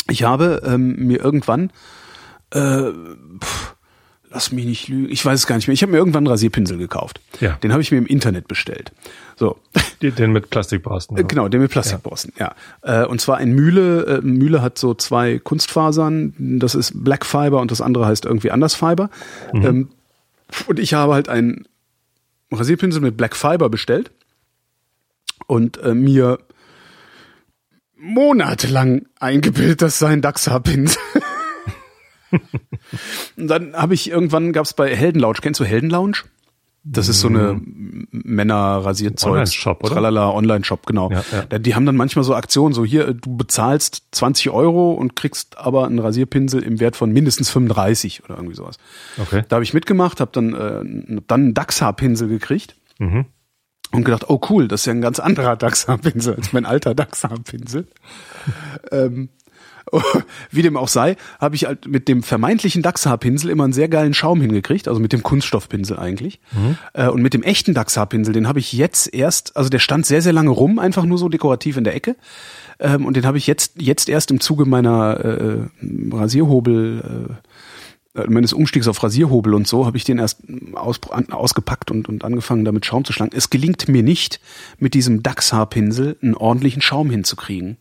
[0.08, 1.70] ich habe ähm, mir irgendwann
[2.52, 2.90] äh,
[3.42, 3.74] pff,
[4.30, 5.74] lass mich nicht lügen, ich weiß es gar nicht mehr.
[5.74, 7.20] Ich habe mir irgendwann einen Rasierpinsel gekauft.
[7.40, 7.52] Ja.
[7.62, 8.92] Den habe ich mir im Internet bestellt.
[9.36, 9.58] So,
[10.02, 11.16] Den mit Plastikborsten.
[11.16, 12.54] äh, genau, den mit Plastikborsten, ja.
[12.82, 14.18] Äh, und zwar ein Mühle.
[14.18, 16.58] Äh, Mühle hat so zwei Kunstfasern.
[16.58, 19.10] Das ist Black Fiber und das andere heißt irgendwie anders Fiber.
[19.52, 19.88] Ähm,
[20.66, 21.66] und ich habe halt einen
[22.50, 24.10] Rasierpinsel mit Black Fiber bestellt
[25.46, 26.38] und mir
[27.96, 31.00] monatelang eingebildet, das sei ein Dachshaarpinsel.
[33.36, 36.18] und dann habe ich irgendwann gab's bei Heldenlounge, kennst du Heldenlounge?
[36.84, 37.60] Das ist so eine
[38.12, 39.32] Männer-Rasierzeug.
[39.32, 39.94] Online-Shop, oder?
[39.94, 41.10] Tralala, Online-Shop, genau.
[41.10, 41.58] Ja, ja.
[41.58, 45.86] Die haben dann manchmal so Aktionen, so hier, du bezahlst 20 Euro und kriegst aber
[45.86, 48.78] einen Rasierpinsel im Wert von mindestens 35 oder irgendwie sowas.
[49.20, 49.44] Okay.
[49.48, 53.26] Da habe ich mitgemacht, habe dann, äh, dann einen Dachshaarpinsel gekriegt Mhm.
[53.92, 57.86] und gedacht, oh cool, das ist ja ein ganz anderer Dachshaarpinsel als mein alter Dachshaarpinsel.
[58.92, 59.28] ähm,
[60.50, 64.14] wie dem auch sei, habe ich halt mit dem vermeintlichen Dachshaarpinsel immer einen sehr geilen
[64.14, 66.40] Schaum hingekriegt, also mit dem Kunststoffpinsel eigentlich.
[66.92, 70.22] Äh, und mit dem echten Dachshaarpinsel, den habe ich jetzt erst, also der stand sehr,
[70.22, 72.16] sehr lange rum, einfach nur so dekorativ in der Ecke.
[72.78, 75.68] Ähm, und den habe ich jetzt, jetzt erst im Zuge meiner äh,
[76.12, 77.38] Rasierhobel,
[78.14, 80.42] äh, äh, meines Umstiegs auf Rasierhobel und so, habe ich den erst
[80.74, 83.32] aus, an, ausgepackt und, und angefangen, damit Schaum zu schlagen.
[83.34, 84.40] Es gelingt mir nicht,
[84.78, 87.76] mit diesem Dachshaarpinsel einen ordentlichen Schaum hinzukriegen.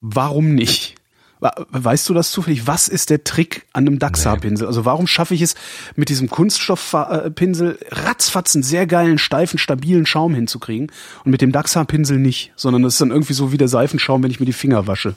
[0.00, 0.94] Warum nicht?
[1.40, 2.66] Weißt du das zufällig?
[2.66, 4.66] Was ist der Trick an einem Dachshaarpinsel?
[4.66, 5.54] Also warum schaffe ich es
[5.94, 10.90] mit diesem Kunststoffpinsel ratzfatz einen sehr geilen, steifen, stabilen Schaum hinzukriegen
[11.24, 14.30] und mit dem Dachshaarpinsel nicht, sondern das ist dann irgendwie so wie der Seifenschaum, wenn
[14.30, 15.14] ich mir die Finger wasche.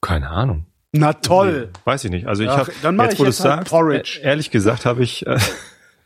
[0.00, 0.66] Keine Ahnung.
[0.92, 1.70] Na toll.
[1.84, 2.26] Weiß ich nicht.
[2.26, 4.20] Also ich habe ich wo jetzt du's halt sagst, Porridge.
[4.20, 5.38] e- ehrlich gesagt habe ich äh,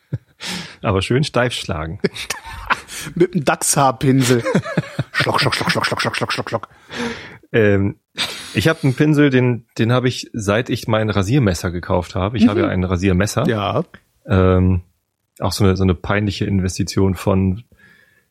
[0.82, 2.00] aber schön steif schlagen.
[3.14, 4.42] Mit einem Dachshaarpinsel.
[5.12, 6.68] schlock, schlock, schlock, schlock, schlock, schlock, schlock, schlock, schlock.
[7.52, 7.96] Ähm,
[8.54, 12.36] ich habe einen Pinsel, den den habe ich seit ich mein Rasiermesser gekauft habe.
[12.36, 13.46] Ich habe ja ein Rasiermesser.
[13.46, 13.84] Ja.
[14.26, 14.82] Ähm,
[15.38, 17.64] auch so eine so eine peinliche Investition von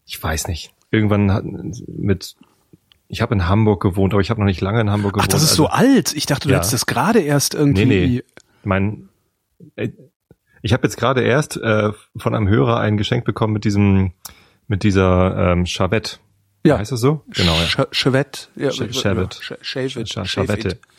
[0.06, 0.72] ich weiß nicht.
[0.92, 2.36] Irgendwann hat, mit
[3.08, 5.34] ich habe in Hamburg gewohnt, aber ich habe noch nicht lange in Hamburg Ach, gewohnt.
[5.34, 6.14] das ist also- so alt.
[6.16, 6.58] Ich dachte, du Ja.
[6.58, 7.86] hättest das gerade erst irgendwie.
[7.86, 8.24] Nee, nee.
[8.64, 9.10] mein
[9.76, 9.90] äh,
[10.62, 14.12] ich habe jetzt gerade erst äh, von einem Hörer ein Geschenk bekommen mit diesem
[14.68, 16.18] mit dieser ähm, Chavette.
[16.65, 16.78] Ja.
[16.78, 17.24] Heißt das so?
[17.30, 17.86] Genau, ja.
[17.91, 18.41] Chevette.
[18.56, 20.26] Ja, Sch- ja,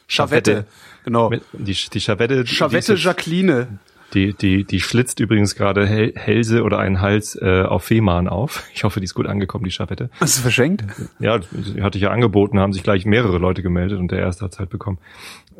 [0.09, 0.67] Chavette.
[1.05, 1.31] Genau.
[1.53, 3.79] Die die Chavette, Chavette Jacqueline.
[4.15, 8.65] die die die schlitzt übrigens gerade Hel Hälse oder einen Hals äh, auf Fehmarn auf.
[8.75, 10.11] Ich hoffe, die ist gut angekommen, die Chavette.
[10.19, 10.85] Hast du verschenkt?
[11.21, 14.45] Ja, die hatte ich ja angeboten, haben sich gleich mehrere Leute gemeldet und der erste
[14.45, 14.99] hat's halt bekommen.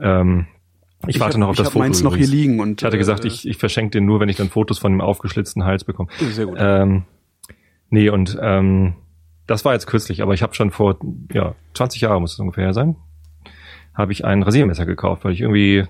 [0.01, 0.47] Ähm,
[1.07, 1.79] ich, warte hab- noch auf ich das Foto.
[1.79, 4.29] meins noch hier liegen und, ich hatte gesagt, äh, ich, ich verschenke den nur, wenn
[4.29, 6.09] ich dann Fotos von dem aufgeschlitzten Hals bekomme.
[6.33, 6.57] Sehr gut.
[6.59, 7.05] Ähm,
[7.91, 8.95] nee, und ähm,
[9.51, 10.97] das war jetzt kürzlich, aber ich habe schon vor,
[11.33, 12.95] ja, 20 Jahren muss es ungefähr sein,
[13.95, 15.85] habe ich ein Rasiermesser gekauft, weil ich irgendwie,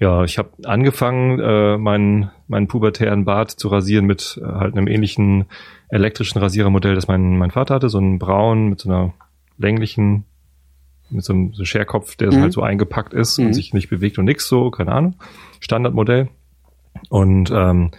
[0.00, 4.86] ja, ich habe angefangen, äh, meinen meinen pubertären Bart zu rasieren mit äh, halt einem
[4.88, 5.44] ähnlichen
[5.90, 9.12] elektrischen Rasierermodell, das mein, mein Vater hatte, so ein braun mit so einer
[9.58, 10.24] länglichen,
[11.10, 12.40] mit so einem so Scherkopf, der Mhm.
[12.40, 13.46] halt so eingepackt ist Mhm.
[13.46, 15.14] und sich nicht bewegt und nix so, keine Ahnung,
[15.60, 16.28] Standardmodell.
[17.10, 17.90] Und ähm,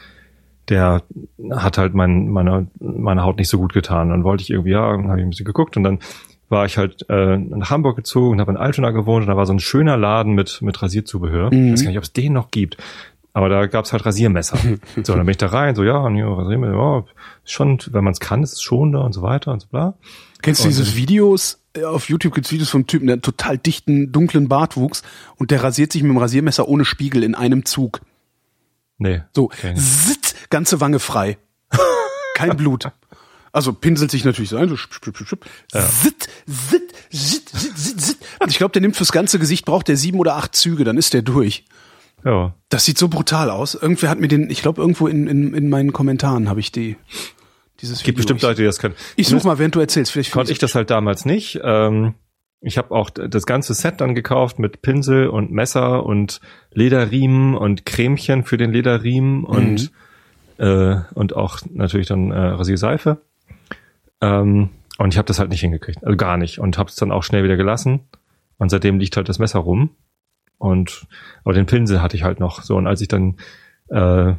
[0.69, 1.03] der
[1.51, 4.09] hat halt mein, meine, meine Haut nicht so gut getan.
[4.09, 5.99] Dann wollte ich irgendwie, ja, dann habe ich ein bisschen geguckt und dann
[6.49, 9.45] war ich halt äh, nach Hamburg gezogen und habe in Altona gewohnt und da war
[9.45, 11.53] so ein schöner Laden mit, mit Rasierzubehör.
[11.53, 11.67] Mhm.
[11.67, 12.77] Ich weiß gar nicht, ob es den noch gibt.
[13.33, 14.57] Aber da gab's halt Rasiermesser.
[15.03, 17.03] so, dann bin ich da rein, so, ja, nee, Rasiermesser, ja,
[17.43, 19.95] schon, wenn man es kann, ist es schon da und so weiter und so bla.
[20.41, 21.59] Kennst du dieses Videos?
[21.85, 25.03] Auf YouTube gibt's Videos vom Typen, der einen total dichten, dunklen Bartwuchs
[25.37, 27.99] und der rasiert sich mit dem Rasiermesser ohne Spiegel in einem Zug.
[28.97, 29.21] Nee.
[29.33, 31.37] So, zit, ganze Wange frei.
[32.35, 32.91] Kein Blut.
[33.51, 35.45] Also pinselt sich natürlich so ein, so schip, schip, schip, schip.
[35.71, 38.17] Zit, zit, zit, zit, zit, zit.
[38.47, 41.13] Ich glaube, der nimmt fürs ganze Gesicht, braucht der sieben oder acht Züge, dann ist
[41.13, 41.63] der durch.
[42.25, 42.53] Ja.
[42.69, 43.75] Das sieht so brutal aus.
[43.75, 46.97] Irgendwer hat mir den, ich glaube, irgendwo in, in, in meinen Kommentaren habe ich die,
[47.81, 48.95] dieses Gibt bestimmt Leute, die das können.
[49.15, 50.11] Ich such mal, während du erzählst.
[50.11, 51.59] Vielleicht konnte ich das halt damals nicht.
[51.63, 52.15] Ähm,
[52.61, 56.41] ich habe auch das ganze Set dann gekauft mit Pinsel und Messer und
[56.71, 59.91] Lederriemen und Cremchen für den Lederriemen und
[60.57, 63.21] äh, und auch natürlich dann äh, Rasierseife.
[64.21, 67.11] Ähm, und ich habe das halt nicht hingekriegt, also gar nicht und habe es dann
[67.11, 68.01] auch schnell wieder gelassen.
[68.57, 69.89] Und seitdem liegt halt das Messer rum.
[70.57, 71.05] Und
[71.43, 73.35] aber den Pinsel hatte ich halt noch so und als ich dann
[73.89, 74.33] äh,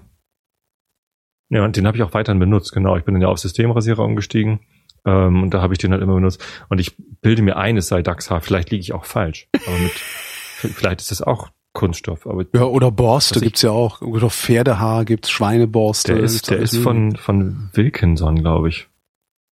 [1.48, 2.96] ja, und den habe ich auch weiterhin benutzt, genau.
[2.96, 4.60] Ich bin dann ja auf Systemrasierer umgestiegen
[5.06, 6.44] ähm, und da habe ich den halt immer benutzt.
[6.68, 8.40] Und ich bilde mir ein, es sei Dachshaar.
[8.40, 9.48] Vielleicht liege ich auch falsch.
[9.66, 12.26] Aber mit, vielleicht ist das auch Kunststoff.
[12.26, 14.02] Aber Ja, oder Borste gibt's ja auch.
[14.02, 16.14] Oder Pferdehaar gibt's, Schweineborste.
[16.14, 18.88] der ist, der ist von, von Wilkinson, glaube ich.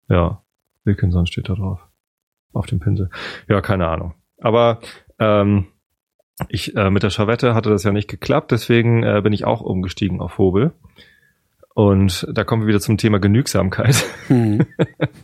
[0.09, 0.43] Ja,
[0.85, 1.81] Wilkinson steht da drauf.
[2.53, 3.11] Auf dem Pinsel.
[3.49, 4.15] Ja, keine Ahnung.
[4.41, 4.81] Aber
[5.19, 5.67] ähm,
[6.49, 9.61] ich äh, mit der Chavette hatte das ja nicht geklappt, deswegen äh, bin ich auch
[9.61, 10.73] umgestiegen auf Hobel.
[11.75, 14.05] Und da kommen wir wieder zum Thema Genügsamkeit.
[14.29, 14.65] Mhm.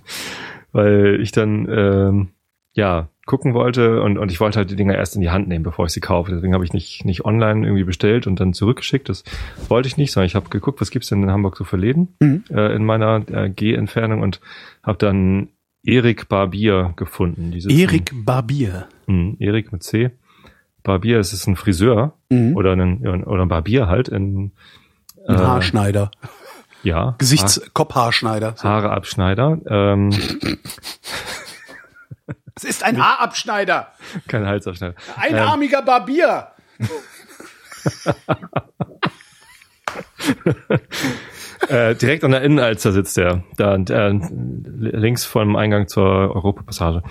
[0.73, 2.29] weil ich dann ähm,
[2.75, 5.63] ja gucken wollte und, und ich wollte halt die Dinger erst in die Hand nehmen,
[5.65, 6.33] bevor ich sie kaufe.
[6.33, 9.09] Deswegen habe ich nicht nicht online irgendwie bestellt und dann zurückgeschickt.
[9.09, 9.23] Das
[9.69, 12.09] wollte ich nicht, sondern ich habe geguckt, was gibt's denn in Hamburg so für Läden
[12.21, 12.45] Mhm.
[12.51, 14.41] äh, in meiner äh, Geh-Entfernung und
[14.83, 15.49] habe dann
[15.85, 17.53] Erik Barbier gefunden.
[17.69, 18.89] Erik Barbier.
[19.07, 20.11] Mhm, Erik mit C.
[20.83, 22.57] Barbier, es ist ein Friseur Mhm.
[22.57, 24.53] oder ein oder ein Barbier halt in
[25.29, 26.11] Ein äh, Haarschneider.
[26.83, 28.55] Ja Gesichts Kopfhaarschneider.
[28.57, 28.69] So.
[28.69, 29.59] Haareabschneider.
[29.67, 30.11] Ähm,
[32.63, 33.93] Es ist ein Haarabschneider.
[34.29, 34.95] kein Halsabschneider.
[35.17, 36.49] Einarmiger Barbier.
[41.69, 43.45] Äh, direkt an der Innenalster sitzt er.
[43.57, 44.19] Da äh,
[44.79, 47.03] links vom Eingang zur Europapassage.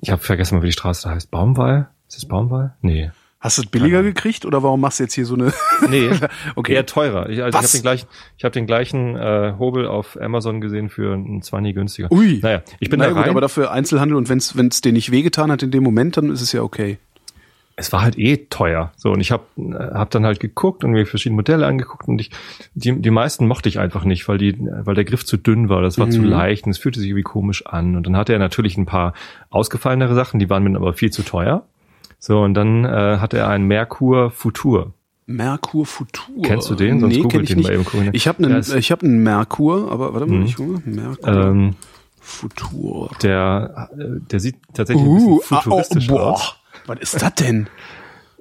[0.00, 1.30] Ich habe vergessen, wie die Straße da heißt.
[1.30, 1.88] Baumwall?
[2.08, 2.74] Ist es Baumwall?
[2.80, 3.10] Nee.
[3.38, 5.52] Hast du es billiger gekriegt oder warum machst du jetzt hier so eine?
[5.90, 6.10] Nee,
[6.56, 6.72] Okay.
[6.74, 7.28] eher teurer.
[7.28, 8.06] Ich, also ich habe den gleichen,
[8.38, 12.10] ich habe den gleichen äh, Hobel auf Amazon gesehen für einen 20 günstiger.
[12.10, 12.40] Ui.
[12.42, 13.30] Naja, ich bin Na da gut, rein.
[13.30, 16.40] aber dafür Einzelhandel und wenn es dir nicht wehgetan hat in dem Moment, dann ist
[16.40, 16.98] es ja okay.
[17.76, 18.92] es war halt eh teuer.
[18.96, 19.44] So und ich habe
[19.74, 22.30] hab dann halt geguckt und mir verschiedene Modelle angeguckt und ich
[22.74, 25.82] die die meisten mochte ich einfach nicht, weil die weil der Griff zu dünn war,
[25.82, 26.28] das war zu Mhm.
[26.28, 29.12] leicht und es fühlte sich irgendwie komisch an und dann hatte er natürlich ein paar
[29.50, 31.64] ausgefallenere Sachen, die waren mir aber viel zu teuer.
[32.18, 34.92] So und dann äh, hatte er einen Merkur Futur.
[35.26, 36.42] Merkur Futur.
[36.42, 37.00] Kennst du den?
[37.00, 37.66] Sonst nee, googelt ich den nicht.
[37.68, 38.10] mal eben, gucken.
[38.12, 40.44] Ich habe Ja, einen es- ich habe einen Merkur, aber warte mal, Mhm.
[40.46, 40.82] ich gucke.
[40.88, 41.74] Merkur Ähm,
[42.20, 43.10] Futur.
[43.22, 46.32] der äh, der sieht tatsächlich ein bisschen Uh, ah, oh, futuristisch boah.
[46.32, 46.56] aus.
[46.86, 47.68] Was ist das denn?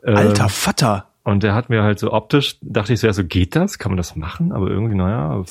[0.03, 1.07] Äh, Alter Vater.
[1.27, 3.79] Und der hat mir halt so optisch, dachte ich so, ja, so geht das?
[3.79, 4.51] Kann man das machen?
[4.51, 5.43] Aber irgendwie, naja,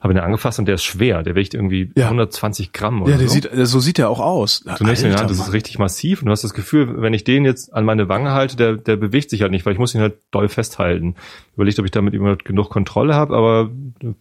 [0.00, 1.24] habe ihn angefasst und der ist schwer.
[1.24, 2.04] Der wiegt irgendwie Ja.
[2.06, 3.34] 120 Gramm oder Ja, der so.
[3.34, 4.64] sieht, so sieht er auch aus.
[4.76, 5.48] Zunächst, ja, Alter, das Mann.
[5.48, 8.30] ist richtig massiv und du hast das Gefühl, wenn ich den jetzt an meine Wange
[8.30, 11.16] halte, der, der bewegt sich halt nicht, weil ich muss ihn halt doll festhalten.
[11.56, 13.68] Überlegt, ob ich damit immer genug Kontrolle habe, aber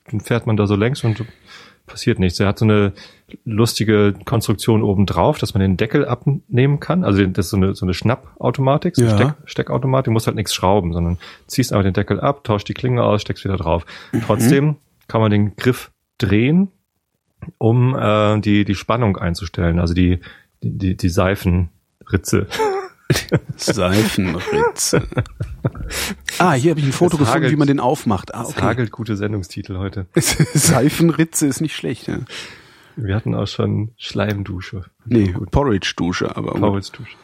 [0.09, 1.23] dann fährt man da so längs und
[1.85, 2.39] passiert nichts.
[2.39, 2.93] Er hat so eine
[3.43, 7.03] lustige Konstruktion oben drauf, dass man den Deckel abnehmen kann.
[7.03, 9.17] Also das ist so eine, so eine Schnappautomatik, so eine Ja.
[9.17, 10.05] Steck, Steckautomatik.
[10.05, 11.17] Du musst halt nichts schrauben, sondern
[11.47, 13.85] ziehst einfach den Deckel ab, tauscht die Klinge aus, steckst wieder drauf.
[14.25, 16.69] Trotzdem kann man den Griff drehen,
[17.57, 20.19] um äh, die, die Spannung einzustellen, also die,
[20.61, 22.47] die, die Seifenritze.
[23.57, 25.03] Seifenritze.
[26.39, 28.33] ah, hier habe ich ein Foto Es gefunden, hagelt- wie man den aufmacht.
[28.33, 28.61] Ah, Es okay.
[28.61, 30.07] hagelt gute Sendungstitel heute.
[30.15, 32.07] Seifenritze ist nicht schlecht.
[32.07, 32.19] Ja.
[32.95, 34.85] Wir hatten auch schon Schleimdusche.
[35.05, 37.15] Nee, Porridge-Dusche, aber Paulsdusche.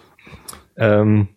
[0.77, 1.29] Ähm,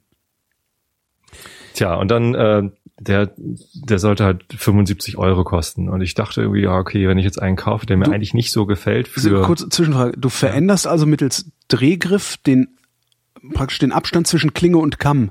[1.74, 5.88] tja, und dann, äh, der, der sollte halt 75 Euro kosten.
[5.88, 8.34] Und ich dachte irgendwie, ja, okay, wenn ich jetzt einen kaufe, der mir Du- eigentlich
[8.34, 10.16] nicht so gefällt für, Kurze Zwischenfrage.
[10.18, 12.76] Du veränderst also mittels Drehgriff den
[13.52, 15.30] praktisch den Abstand zwischen Klinge und Kamm.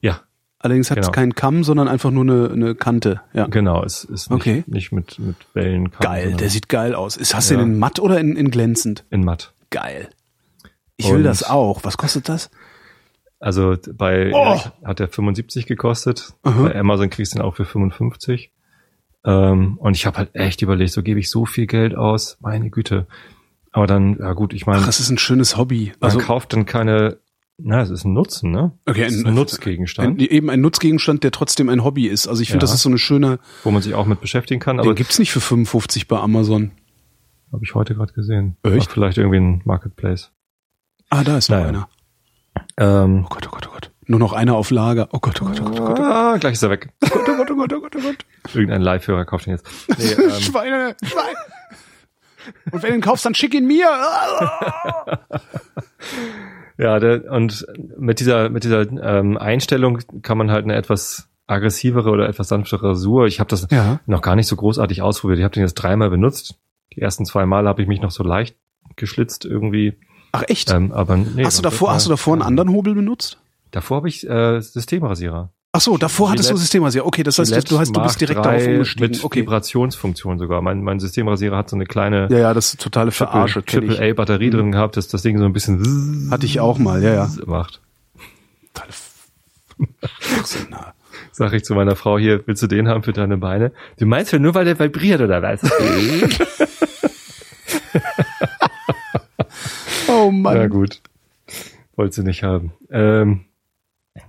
[0.00, 0.20] ja,
[0.62, 1.14] Allerdings hat es Genau.
[1.14, 3.22] keinen Kamm, sondern einfach nur eine, eine Kante.
[3.32, 3.46] Ja.
[3.46, 4.64] genau, es ist nicht, Okay.
[4.66, 5.90] nicht mit, mit Wellen.
[6.00, 7.16] Geil, der sieht geil aus.
[7.16, 7.60] Ist, hast du Ja.
[7.60, 9.06] den in matt oder in, in glänzend?
[9.08, 9.54] in matt.
[9.70, 10.10] Geil.
[10.98, 11.82] Ich will Und- das auch.
[11.84, 12.50] Was kostet das?
[13.38, 14.60] Also bei Oh!
[14.84, 16.34] hat der 75 gekostet.
[16.42, 16.64] Aha.
[16.64, 18.52] Bei Amazon kriegst du den auch für 55.
[19.24, 22.68] Ähm, und ich habe halt echt überlegt, so gebe ich so viel Geld aus, meine
[22.68, 23.06] Güte.
[23.72, 25.92] Aber dann, ja gut, ich meine, Ach, es ist ein schönes Hobby.
[26.00, 27.16] man Also kauft dann keine,
[27.62, 28.72] na, es ist ein Nutzen, ne?
[28.86, 32.26] Okay, ein- ein Nutzgegenstand, ein, eben ein Nutzgegenstand, der trotzdem ein Hobby ist.
[32.28, 32.68] Also ich finde, Ja.
[32.70, 33.38] das ist so eine schöne.
[33.64, 34.76] wo man sich auch mit beschäftigen kann.
[34.76, 36.72] Den Aber gibt's nicht für 55 bei Amazon.
[37.52, 38.56] habe ich heute gerade gesehen.
[38.62, 38.90] Echt?
[38.92, 40.30] Vielleicht irgendwie ein Marketplace.
[41.08, 41.68] Ah, da ist noch Naja.
[41.68, 41.88] einer.
[42.76, 43.90] Ähm, Oh Gott, oh Gott, oh Gott.
[44.06, 45.08] Nur noch einer auf Lager.
[45.12, 46.00] Oh Gott, oh Gott, oh Gott, oh Gott.
[46.00, 46.90] ah, gleich ist er weg.
[47.04, 48.26] Oh Gott, oh Gott, oh Gott, oh Gott, oh Gott.
[48.54, 49.66] Irgendein Live-Hörer kauft ihn jetzt.
[49.98, 51.34] Nee, ähm, Schweine, Schwein.
[52.72, 53.88] Und wenn du ihn kaufst, dann schick ihn mir.
[56.80, 57.66] Ja, der, und
[57.98, 62.90] mit dieser, mit dieser ähm, Einstellung kann man halt eine etwas aggressivere oder etwas sanftere
[62.90, 63.26] Rasur.
[63.26, 64.00] Ich habe das Ja.
[64.06, 65.38] noch gar nicht so großartig ausprobiert.
[65.38, 66.54] Ich habe den jetzt dreimal benutzt.
[66.94, 68.56] Die ersten zwei Mal habe ich mich noch so leicht
[68.96, 69.98] geschlitzt irgendwie.
[70.32, 70.70] Ach echt?
[70.70, 73.38] Ähm, aber nee, hast du davor, hast du davor einen anderen Hobel benutzt?
[73.72, 75.50] Davor habe ich äh, Systemrasierer.
[75.72, 77.06] Ach so, davor hattest du Gillette- Systemrasier.
[77.06, 79.08] Okay, das heißt, du, hast, du bist direkt 3 darauf umgestiegen.
[79.10, 79.40] Mit Okay.
[79.42, 80.62] Vibrationsfunktion sogar.
[80.62, 83.64] Mein, mein Systemrasierer hat so eine kleine Ja, ja, das ist totale Verarsche.
[83.64, 87.00] Triple A Batterie drin gehabt, dass das Ding so ein bisschen Hatte ich auch mal,
[87.02, 87.30] ja, ja.
[87.46, 87.80] macht.
[88.74, 88.92] Totale.
[91.32, 93.70] Sag ich zu meiner Frau hier, willst du den haben für deine Beine?
[93.98, 95.60] Du meinst ja nur, weil der vibriert oder was?
[100.08, 100.56] Oh Mann.
[100.56, 101.00] Na gut.
[101.96, 102.72] Wollte sie nicht haben.
[102.90, 103.44] Ähm,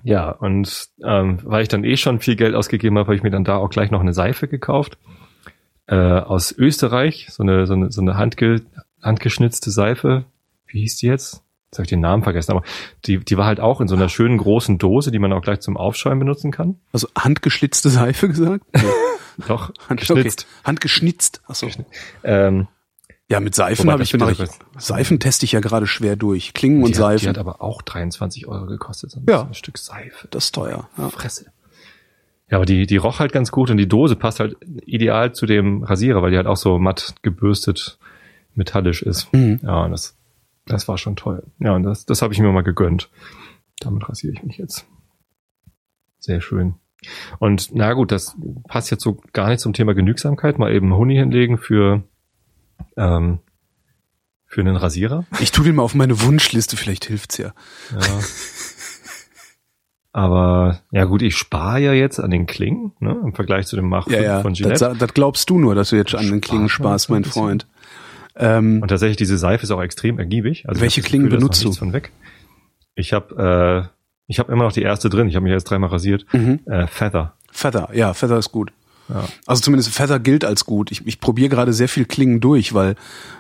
[0.03, 3.31] ja, und ähm, weil ich dann eh schon viel Geld ausgegeben habe, habe ich mir
[3.31, 4.97] dann da auch gleich noch eine Seife gekauft.
[5.87, 8.61] Äh, aus Österreich, so eine, so eine, so eine handge,
[9.01, 10.25] handgeschnitzte Seife.
[10.67, 11.43] Wie hieß die jetzt?
[11.71, 12.63] Jetzt habe ich den Namen vergessen, aber
[13.05, 15.61] die, die war halt auch in so einer schönen großen Dose, die man auch gleich
[15.61, 16.79] zum Aufschäumen benutzen kann.
[16.91, 18.65] Also handgeschlitzte Seife gesagt?
[19.47, 20.47] Doch, Hand, geschnitzt.
[20.49, 20.67] Okay.
[20.67, 21.41] Handgeschnitzt.
[21.47, 21.69] Ach so.
[22.23, 22.67] Ähm,
[23.31, 26.53] Ja, mit Seifen habe ich, ich Seifen teste ich ja gerade schwer durch.
[26.53, 27.29] Klingen und die, hat, die Seifen.
[27.29, 29.11] hat aber auch 23 Euro gekostet.
[29.11, 29.43] So Ja.
[29.43, 30.27] ein Stück Seife.
[30.29, 30.89] das ist teuer.
[30.97, 31.09] Ja.
[31.09, 31.45] Fresse.
[32.49, 35.45] Ja, aber die, die roch halt ganz gut und die Dose passt halt ideal zu
[35.45, 37.97] dem Rasierer, weil die halt auch so matt gebürstet
[38.53, 39.31] metallisch ist.
[39.33, 39.61] Mhm.
[39.63, 40.17] Ja, und das,
[40.65, 41.43] das war schon toll.
[41.59, 43.09] Ja, und das, das habe ich mir mal gegönnt.
[43.79, 44.85] Damit rasiere ich mich jetzt.
[46.19, 46.75] Sehr schön.
[47.39, 48.35] Und na gut, das
[48.67, 50.59] passt jetzt so gar nicht zum Thema Genügsamkeit.
[50.59, 52.03] Mal eben Honig hinlegen für,
[52.97, 53.39] ähm,
[54.45, 55.25] für einen Rasierer.
[55.39, 57.53] Ich tue den mal auf meine Wunschliste, vielleicht hilft's ja.
[57.91, 58.19] Ja.
[60.13, 63.87] Aber ja gut, ich spare ja jetzt an den Klingen, ne, im Vergleich zu dem
[63.87, 64.41] Mach Ja, ja.
[64.41, 64.95] von Das, Gillette.
[64.99, 67.23] das glaubst du nur, dass du jetzt an den Klingen sparst, mein.
[67.23, 67.65] Freund.
[68.35, 70.67] Ähm, Und tatsächlich, diese Seife ist auch extrem ergiebig.
[70.67, 71.71] Also Welche hab das Klingen Gefühl, benutzt du?
[71.71, 72.11] Von weg.
[72.95, 75.27] Ich habe äh, ich habe immer noch die erste drin.
[75.27, 76.25] Ich habe mich jetzt dreimal rasiert.
[76.33, 76.59] mhm.
[76.65, 77.33] Äh, Feather.
[77.51, 78.71] Feather, ja, Feather ist gut.
[79.13, 79.27] Ja.
[79.45, 80.91] Also zumindest Feather gilt als gut.
[80.91, 82.95] Ich, ich probiere gerade sehr viel Klingen durch, weil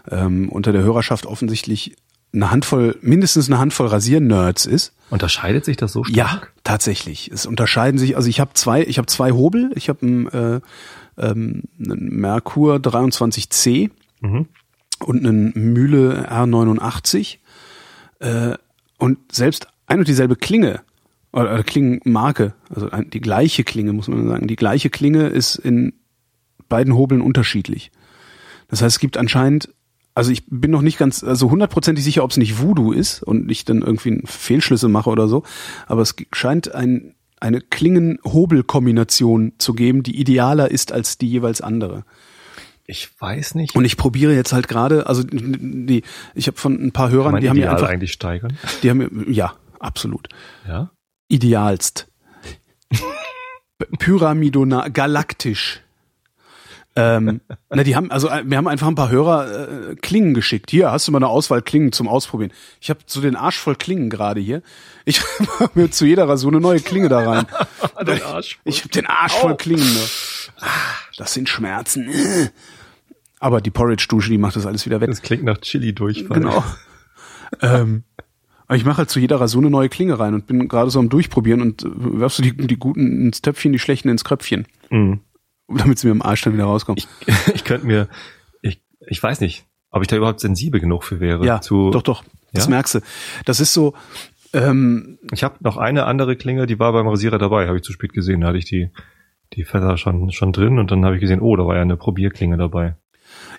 [0.09, 1.95] ähm, unter der Hörerschaft offensichtlich
[2.33, 4.93] eine Handvoll, mindestens eine Handvoll Rasiernerds ist.
[5.09, 6.15] Unterscheidet sich das so stark?
[6.15, 7.29] Ja, tatsächlich.
[7.33, 8.15] Es unterscheiden sich.
[8.15, 9.71] Also ich habe zwei, ich habe zwei Hobel.
[9.75, 10.61] Ich habe einen, äh,
[11.17, 13.89] ähm, einen Merkur 23C
[14.21, 14.47] Mhm.
[14.99, 17.37] und einen Mühle R89.
[18.19, 18.53] Äh,
[18.97, 20.81] und selbst ein und dieselbe Klinge
[21.33, 25.93] oder, oder Klingenmarke, also die gleiche Klinge muss man sagen, die gleiche Klinge ist in
[26.67, 27.91] beiden Hobeln unterschiedlich.
[28.67, 29.73] Das heißt, es gibt anscheinend,
[30.15, 33.51] also ich bin noch nicht ganz, also hundertprozentig sicher, ob es nicht Voodoo ist und
[33.51, 35.43] ich dann irgendwie Fehlschlüsse mache oder so,
[35.87, 42.05] aber es scheint ein eine Klingen-Hobel-Kombination zu geben, die idealer ist als die jeweils andere.
[42.85, 43.75] Ich weiß nicht.
[43.75, 46.03] Und ich probiere jetzt halt gerade, also die,
[46.35, 48.57] ich habe von ein paar Hörern, die haben mir einfach, eigentlich steigern.
[48.83, 50.29] die haben mir, ja, absolut.
[50.67, 50.91] Ja.
[51.31, 52.07] Idealst.
[53.99, 55.81] Pyramidona, galaktisch.
[56.95, 57.39] ähm,
[57.69, 60.69] na, die haben, also äh, wir haben einfach ein paar Hörer äh, Klingen geschickt.
[60.71, 62.51] Hier, hast du mal eine Auswahl Klingen zum Ausprobieren.
[62.81, 64.61] Ich habe so den Arsch voll Klingen gerade hier.
[65.05, 67.45] Ich mache mir zu jeder Rasur eine neue Klinge da rein.
[68.05, 68.61] Den Arsch voll.
[68.65, 69.93] Ich habe den Arsch voll Klingen.
[69.93, 70.01] Ne?
[70.59, 70.67] Ah,
[71.17, 72.09] Das sind Schmerzen.
[73.39, 75.09] Aber die Porridge-Dusche, die macht das alles wieder weg.
[75.09, 76.39] Das klingt nach Chili-Durchfall.
[76.39, 76.63] Genau.
[77.61, 78.03] ähm,
[78.71, 80.97] aber ich mache halt zu jeder Rasur eine neue Klinge rein und bin gerade so
[80.99, 84.65] am Durchprobieren und äh, wirfst du die, die guten ins Töpfchen, die schlechten ins Kröpfchen.
[84.89, 85.19] Mhm.
[85.67, 87.03] Damit sie mir im Arsch dann wieder rauskommen.
[87.53, 88.07] Ich könnte mir,
[88.61, 91.45] ich, ich weiß nicht, ob ich da überhaupt sensibel genug für wäre.
[91.45, 92.23] ja, zu, doch, doch.
[92.53, 92.69] Das Ja?
[92.69, 92.99] merkst du.
[93.43, 93.93] Das ist so,
[94.53, 97.91] ähm, Ich habe noch eine andere Klinge, die war beim Rasierer dabei, habe ich zu
[97.91, 98.39] spät gesehen.
[98.39, 98.89] Da hatte ich die,
[99.51, 101.97] die Feather schon, schon drin und dann habe ich gesehen, oh, da war ja eine
[101.97, 102.95] Probierklinge dabei.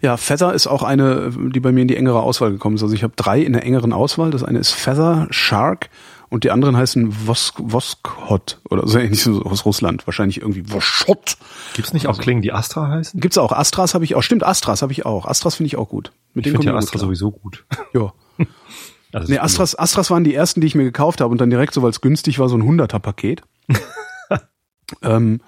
[0.02, 2.82] Ja, Feather ist auch eine, die bei mir in die engere Auswahl gekommen ist.
[2.82, 4.30] Also ich habe drei in der engeren Auswahl.
[4.30, 5.90] Das eine ist Feather, Shark
[6.28, 10.04] und die anderen heißen Vosk, Voskhot oder so ähnlich aus Russland.
[10.06, 11.36] Wahrscheinlich irgendwie Voschot.
[11.74, 13.20] Gibt's nicht auch Klingen, die Astra heißen?
[13.20, 13.52] Gibt's auch.
[13.52, 14.22] Astras habe ich auch.
[14.22, 15.26] Stimmt, Astras habe ich auch.
[15.26, 16.10] Astras finde ich auch gut.
[16.34, 17.64] Mit Ich finde ja Astra gut sowieso gut.
[17.94, 18.12] Ja.
[19.14, 21.74] Also Nee, Astras, Astras waren die ersten, die ich mir gekauft habe und dann direkt
[21.74, 23.42] so, weil es günstig war, so ein 100er-Paket.
[25.02, 25.42] ähm,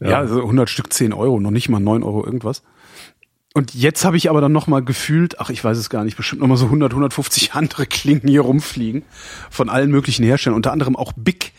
[0.00, 0.10] ja.
[0.10, 0.18] Ja.
[0.18, 2.64] also 100 Stück 10 Euro, noch nicht mal 9 Euro irgendwas.
[3.54, 6.16] Und jetzt habe ich aber dann noch mal gefühlt, ach, ich weiß es gar nicht,
[6.16, 9.02] bestimmt noch mal so 100, 150 andere Klingen hier rumfliegen
[9.50, 11.52] von allen möglichen Herstellern, unter anderem auch Big,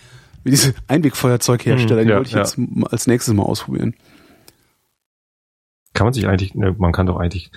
[0.43, 2.41] wie diese Einwegfeuerzeughersteller, Hm, die ja, wollte ich ja.
[2.41, 2.57] jetzt
[2.91, 3.95] als nächstes mal ausprobieren.
[5.93, 7.51] Kann man sich eigentlich, ne, man kann doch eigentlich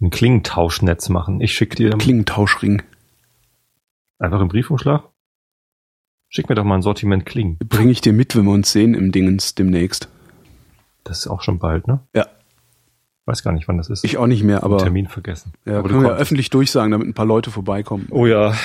[0.00, 1.40] ein Klingentauschnetz machen.
[1.40, 2.82] Ich schicke dir Klingentauschring.
[4.18, 5.04] einfach einen Briefumschlag.
[6.28, 7.58] Schick mir doch mal ein Sortiment Klingen.
[7.58, 10.08] Bringe ich dir mit, wenn wir uns sehen im Dingens demnächst.
[11.02, 12.00] Das ist auch schon bald, ne?
[12.14, 12.26] Ja.
[13.30, 14.04] Weiß gar nicht, wann das ist.
[14.04, 15.52] Ich auch nicht mehr, aber Termin vergessen.
[15.64, 16.22] ja, Aber du können wir kommst.
[16.22, 18.08] öffentlich durchsagen, damit ein paar Leute vorbeikommen.
[18.10, 18.54] Oh ja.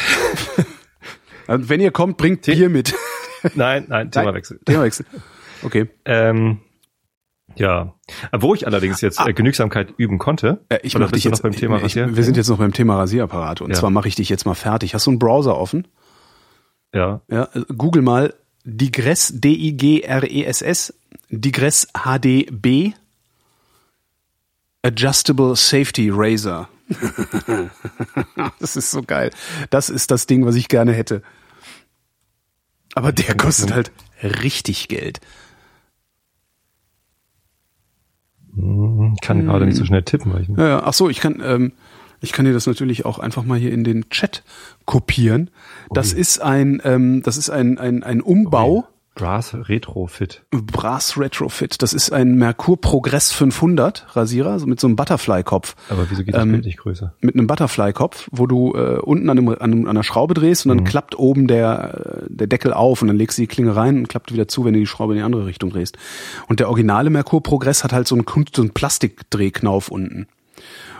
[1.48, 2.96] Also wenn ihr kommt, bringt Bier mit.
[3.54, 4.60] Nein, nein, Themawechsel.
[4.66, 5.06] Themawechsel.
[5.62, 5.88] Okay.
[6.06, 6.58] Ähm,
[7.56, 7.94] ja.
[8.36, 11.44] Wo ich allerdings jetzt äh, Genügsamkeit üben konnte, Äh, ich oder bist dich jetzt noch
[11.44, 11.96] beim Thema ich?
[11.96, 13.76] Wir sind jetzt noch beim Thema Rasierapparate und Ja.
[13.76, 14.96] zwar mache ich dich jetzt mal fertig.
[14.96, 15.88] Hast du einen Browser offen?
[16.96, 17.22] Ja.
[17.30, 20.94] Ja, äh, Google mal Digress E S S
[21.30, 22.94] Digress HDB
[24.86, 26.70] Adjustable Safety Razor.
[28.60, 29.32] das ist so geil.
[29.72, 31.24] Das ist das Ding, was ich gerne hätte.
[32.94, 35.22] Aber der kostet halt richtig Geld.
[38.54, 40.84] Hm, Kann gerade nicht so schnell tippen, weil ich Ja, ja.
[40.84, 41.74] Ach so, ich kann, ähm,
[42.22, 44.44] ich kann dir das natürlich auch einfach mal hier in den Chat
[44.86, 45.50] kopieren.
[45.90, 46.20] Das Ui.
[46.20, 48.88] ist ein, ähm, das ist ein, ein, ein Umbau.
[49.16, 50.44] Brass Retrofit.
[50.52, 51.82] Brass Retrofit.
[51.82, 55.76] Das ist ein Merkur Progress 500 Rasierer, also mit so einem Butterfly-Kopf.
[55.90, 57.14] Aber wieso geht das Ähm, Bild nicht größer?
[57.22, 60.66] Mit einem Butterfly-Kopf, wo du äh, unten an, einem, an, einem, an einer Schraube drehst
[60.66, 63.76] und dann klappt oben der, äh, der Deckel auf und dann legst du die Klinge
[63.76, 65.98] rein und klappt wieder zu, wenn du die Schraube in die andere Richtung drehst.
[66.48, 70.28] Und der originale Merkur Progress hat halt so einen, so einen Plastikdrehknauf unten.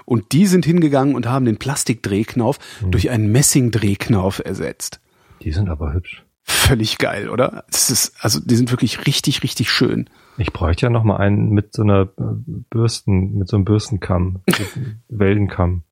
[0.06, 5.00] Und die sind hingegangen und haben den Plastikdrehknauf durch einen Messingdrehknauf ersetzt.
[5.42, 6.25] Die sind aber hübsch.
[6.48, 7.66] Völlig geil, oder?
[7.72, 10.10] Das ist, also die sind wirklich richtig, richtig schön.
[10.38, 12.24] Ich bräuchte ja noch mal einen mit so einer äh,
[12.70, 14.42] Bürsten, mit so einem Bürstenkamm,
[15.10, 15.84] Wellenkamm.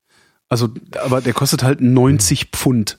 [0.48, 0.68] Also,
[1.02, 2.98] aber der kostet halt 90 Pfund.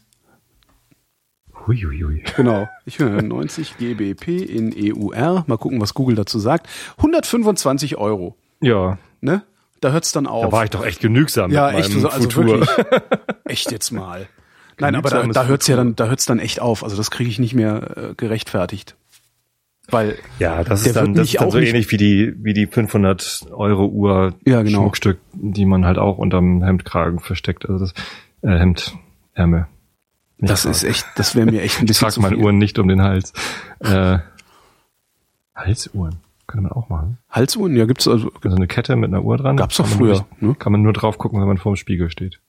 [1.65, 2.23] Huiuiui.
[2.35, 2.67] Genau.
[2.85, 5.45] Ich höre 90 GBP in EUR.
[5.47, 6.67] Mal gucken, was Google dazu sagt.
[6.97, 8.35] 125 Euro.
[8.61, 9.43] Ja, Ne?
[9.81, 10.45] Da hört's dann auf.
[10.45, 12.59] da war ich doch echt genügsam ja, mit echt, meinem also Futur.
[12.61, 13.01] wirklich.
[13.45, 14.27] Echt jetzt mal.
[14.79, 15.85] Nein, aber da, da hört's ja Futur.
[15.85, 16.83] dann, da hört's dann echt auf.
[16.83, 18.95] Also das kriege ich nicht mehr äh, gerechtfertigt.
[19.89, 21.97] Weil, Ja, das Der ist dann, wird das ist dann auch so nicht- ähnlich wie
[21.97, 24.79] die, wie die 500 Euro Uhr Ja, genau.
[24.81, 27.69] Schmuckstück, die man halt auch unterm Hemdkragen versteckt.
[27.69, 27.93] Also das
[28.41, 29.67] äh, Hemdärmel.
[30.37, 30.71] Nicht das Kragen.
[30.75, 32.37] ist echt, das wäre mir echt ein Ich bisschen trage zu meine.
[32.37, 33.31] Uhren nicht um den Hals.
[33.79, 34.17] Äh,
[35.55, 36.17] Halsuhren.
[36.47, 37.17] Könnte man auch machen.
[37.29, 39.57] Halsuhren, ja, gibt's also, So eine Kette mit einer Uhr dran.
[39.57, 40.55] Gab's doch früher, nicht- ne?
[40.55, 42.39] Kann man nur drauf gucken, wenn man vor dem Spiegel steht.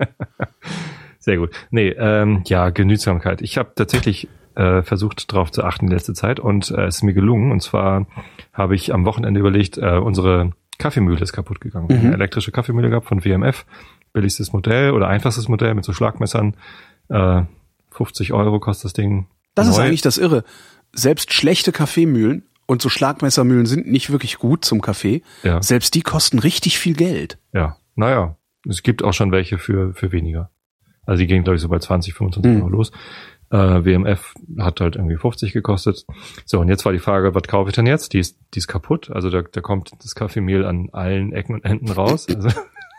[1.18, 1.50] Sehr gut.
[1.70, 3.42] Nee, ähm, ja, Genügsamkeit.
[3.42, 7.02] Ich habe tatsächlich äh, versucht, darauf zu achten die letzte Zeit und äh, es ist
[7.02, 7.52] mir gelungen.
[7.52, 8.06] Und zwar
[8.52, 11.88] habe ich am Wochenende überlegt, äh, unsere Kaffeemühle ist kaputt gegangen.
[11.90, 12.06] Mhm.
[12.06, 13.66] Eine elektrische Kaffeemühle gehabt von WMF.
[14.12, 16.56] Billigstes Modell oder einfachstes Modell mit so Schlagmessern.
[17.08, 17.42] Äh,
[17.90, 19.26] 50 Euro kostet das Ding.
[19.54, 19.84] das ist neu.
[19.84, 20.42] eigentlich das Irre.
[20.92, 25.22] Selbst schlechte Kaffeemühlen und so Schlagmessermühlen sind nicht wirklich gut zum Kaffee.
[25.42, 25.62] Ja.
[25.62, 27.38] Selbst die kosten richtig viel Geld.
[27.52, 28.36] Ja, naja,
[28.68, 30.50] es gibt auch schon welche für, für weniger.
[31.06, 32.60] Also die gehen, glaube ich, so bei 20, 25 Mhm.
[32.60, 32.92] Euro los.
[33.50, 36.04] Äh, WMF hat halt irgendwie 50 gekostet.
[36.44, 38.12] So, und jetzt war die Frage, was kaufe ich denn jetzt?
[38.12, 39.10] Die ist, die ist kaputt.
[39.10, 42.26] Also da, da kommt das Kaffeemehl an allen Ecken und Enden raus.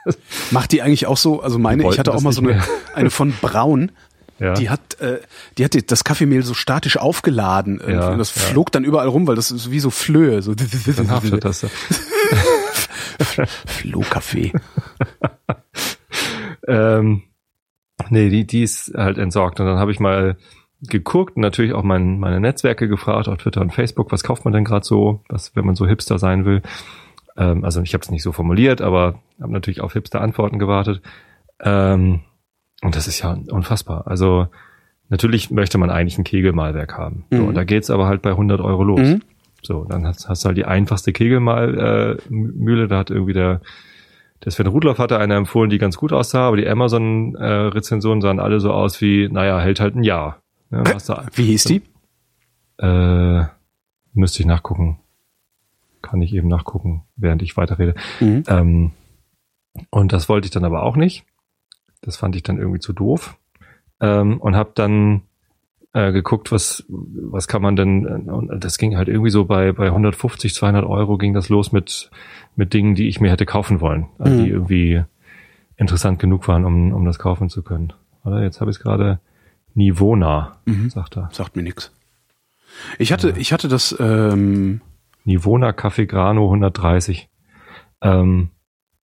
[0.04, 0.18] Also,
[0.50, 2.64] Macht die eigentlich auch so, also meine, ich hatte auch mal so eine,
[2.96, 3.92] eine von Braun,
[4.40, 4.56] ja.
[4.56, 5.20] die hat, äh,
[5.60, 7.80] die hat das Kaffeemehl so statisch aufgeladen.
[7.88, 8.42] Ja, und das ja.
[8.42, 10.68] flog dann überall rum, weil das ist wie so Flöhe, so dann
[11.12, 11.68] haftet das.
[13.68, 14.52] Flohkaffee.
[16.68, 17.24] Ähm,
[18.10, 19.60] nee, die, die ist halt entsorgt.
[19.60, 20.38] Und dann habe ich mal
[20.82, 24.54] geguckt und natürlich auch mein, meine Netzwerke gefragt, auf Twitter und Facebook, was kauft man
[24.54, 26.62] denn gerade so, was, wenn man so Hipster sein will.
[27.38, 31.02] Ähm, also ich habe es nicht so formuliert, aber habe natürlich auf Hipster-Antworten gewartet.
[31.62, 32.22] Ähm,
[32.84, 34.08] und das ist ja unfassbar.
[34.08, 34.48] Also
[35.10, 37.26] natürlich möchte man eigentlich ein Kegelmalwerk haben.
[37.32, 37.48] So, Mhm.
[37.50, 39.00] und da geht's aber halt bei 100 Euro los.
[39.08, 39.22] Mhm.
[39.62, 42.18] So, dann hast, hast du halt die einfachste Kegelmalmühle.
[42.30, 42.88] Äh, Mühle.
[42.88, 43.62] da hat irgendwie der,
[44.44, 48.60] der Sven Rudloff hatte eine empfohlen, die ganz gut aussah, aber die Amazon-Rezensionen sahen alle
[48.60, 50.42] so aus wie, naja, hält halt ein Jahr.
[50.72, 51.82] Ja, hast du, Wie hieß die?
[52.78, 53.44] äh,
[54.14, 55.00] müsste ich nachgucken.
[56.02, 57.94] Kann ich eben nachgucken, während ich weiterrede.
[58.20, 58.44] Mhm.
[58.48, 58.92] Ähm,
[59.92, 61.24] und das wollte ich dann aber auch nicht.
[62.02, 63.38] Das fand ich dann irgendwie zu doof.
[64.00, 65.22] Ähm, und habe dann
[65.94, 69.72] äh, geguckt, was, was kann man denn, äh, und das ging halt irgendwie so bei,
[69.74, 72.10] bei 150, 200 Euro ging das los mit,
[72.56, 74.44] mit Dingen, die ich mir hätte kaufen wollen, also Mhm.
[74.44, 75.04] die irgendwie
[75.76, 77.92] interessant genug waren, um, um das kaufen zu können.
[78.24, 79.20] Oder jetzt habe ich es gerade
[79.74, 80.90] Nivona, Mhm.
[80.90, 81.30] sagt er.
[81.32, 81.92] Sagt mir nix.
[83.00, 84.82] Ich hatte, ich hatte das, ähm,
[85.24, 87.30] Nivona Café Grano 130.
[88.02, 88.50] Ähm,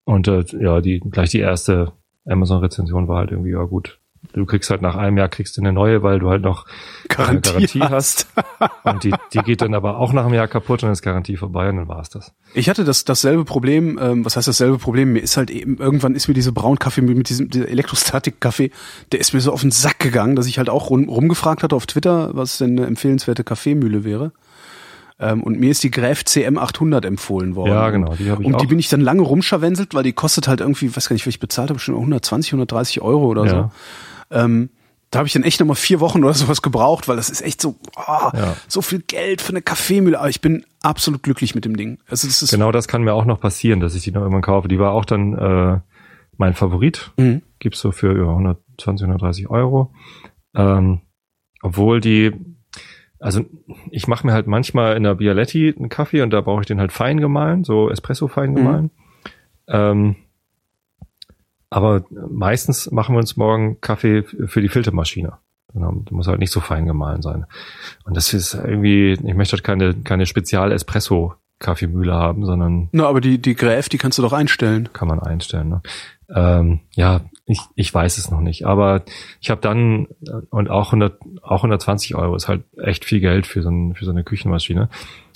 [0.05, 1.93] und äh, ja, die gleich die erste
[2.27, 4.01] Amazon-Rezension war halt irgendwie, ja gut,
[4.33, 6.67] du kriegst halt nach einem Jahr kriegst du eine neue, weil du halt noch
[7.09, 8.27] Garantie Garantie hast.
[8.85, 11.37] Und die, die geht dann aber auch nach einem Jahr kaputt und dann ist Garantie
[11.37, 12.33] vorbei und dann war's das.
[12.55, 15.13] Ich hatte das dasselbe Problem, ähm, was heißt dasselbe Problem?
[15.13, 18.71] Mir ist halt eben, irgendwann ist mir diese Braunkaffee mit, mit diesem dieser Elektrostatik-Kaffee,
[19.13, 21.77] der ist mir so auf den Sack gegangen, dass ich halt auch rum, rumgefragt hatte
[21.77, 24.33] auf Twitter, was denn eine empfehlenswerte Kaffeemühle wäre.
[25.21, 27.71] Ähm, und mir ist die Gräf CM 800 empfohlen worden.
[27.71, 28.67] Ja, genau, die ich Und die auch.
[28.67, 31.41] bin ich dann lange rumscharwenselt, weil die kostet halt irgendwie, weiß gar nicht, was ich
[31.41, 33.51] bezahlt habe, schon 120, 130 Euro oder Ja.
[33.51, 33.71] so.
[34.35, 34.71] Ähm,
[35.11, 37.61] da habe ich dann echt nochmal vier Wochen oder sowas gebraucht, weil das ist echt
[37.61, 38.57] so, oh, Ja.
[38.67, 40.19] so viel Geld für eine Kaffeemühle.
[40.19, 41.99] Aber ich bin absolut glücklich mit dem Ding.
[42.09, 44.43] Also das ist Genau das kann mir auch noch passieren, dass ich die noch irgendwann
[44.43, 44.67] kaufe.
[44.69, 45.81] Die war auch dann äh,
[46.37, 47.13] mein Favorit.
[47.17, 47.43] Mhm.
[47.61, 49.93] Gibt's so für ja, 120, 130 Euro.
[50.57, 51.01] Ähm,
[51.63, 52.33] obwohl die,
[53.21, 53.45] also
[53.93, 56.81] ich mache mir halt manchmal in der Bialetti einen Kaffee und da brauche ich den
[56.81, 58.91] halt fein gemahlen, so Espresso fein gemahlen.
[59.69, 60.17] Ähm,
[61.75, 65.39] aber meistens machen wir uns morgen Kaffee für die Filtermaschine.
[65.73, 67.47] Genau, muss halt nicht so fein gemahlen sein.
[68.05, 73.43] Und das ist irgendwie, ich möchte halt keine, keine Spezial-Espresso-Kaffeemühle haben, sondern Na, aber die,
[73.43, 74.89] die Gräf, die kannst du doch einstellen.
[74.93, 75.69] kann man einstellen.
[75.69, 75.83] Ne?
[76.33, 78.67] Ähm, ja, ich, ich weiß es noch nicht.
[78.67, 79.03] Aber
[79.41, 83.49] ich habe dann, äh, und auch, 100, auch 120 Euro ist halt echt viel Geld
[83.49, 84.91] für so, ein, für so eine Küchenmaschine.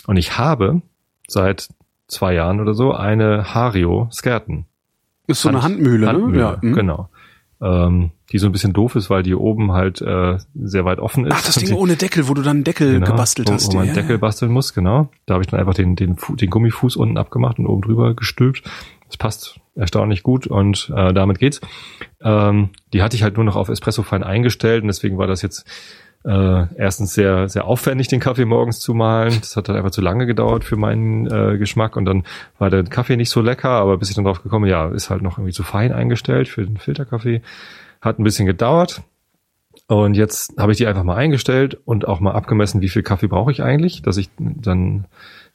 [0.06, 0.82] Und ich habe
[1.26, 1.68] seit
[2.06, 4.66] zwei Jahren oder so eine Hario Skerten.
[5.28, 6.40] Ist so eine Hand- Handmühle, Handmühle, ne?
[6.40, 6.58] Ja.
[6.60, 6.74] mhm.
[6.74, 7.08] genau.
[7.60, 11.26] Ähm, die so ein bisschen doof ist, weil die oben halt äh, sehr weit offen
[11.26, 11.32] ist.
[11.36, 13.72] Ach, das Ding ohne Deckel, wo du dann einen Deckel Genau, gebastelt wo, hast.
[13.72, 14.16] Wo man ja, Deckel ja.
[14.18, 15.08] basteln muss, genau.
[15.26, 18.62] Da habe ich dann einfach den, den, den Gummifuß unten abgemacht und oben drüber gestülpt.
[19.06, 21.60] Das passt erstaunlich gut und äh, damit geht's.
[22.22, 25.42] Ähm, die hatte ich halt nur noch auf Espresso fein eingestellt und deswegen war das
[25.42, 25.64] jetzt
[26.24, 29.36] äh, erstens sehr, sehr aufwendig, den Kaffee morgens zu mahlen.
[29.40, 32.24] Das hat dann einfach zu lange gedauert für meinen äh, Geschmack und dann
[32.58, 35.22] war der Kaffee nicht so lecker, aber bis ich dann drauf gekommen, ja, ist halt
[35.22, 37.42] noch irgendwie zu fein eingestellt für den Filterkaffee.
[38.00, 39.02] Hat ein bisschen gedauert.
[39.86, 43.28] Und jetzt habe ich die einfach mal eingestellt und auch mal abgemessen, wie viel Kaffee
[43.28, 45.06] brauche ich eigentlich, dass ich dann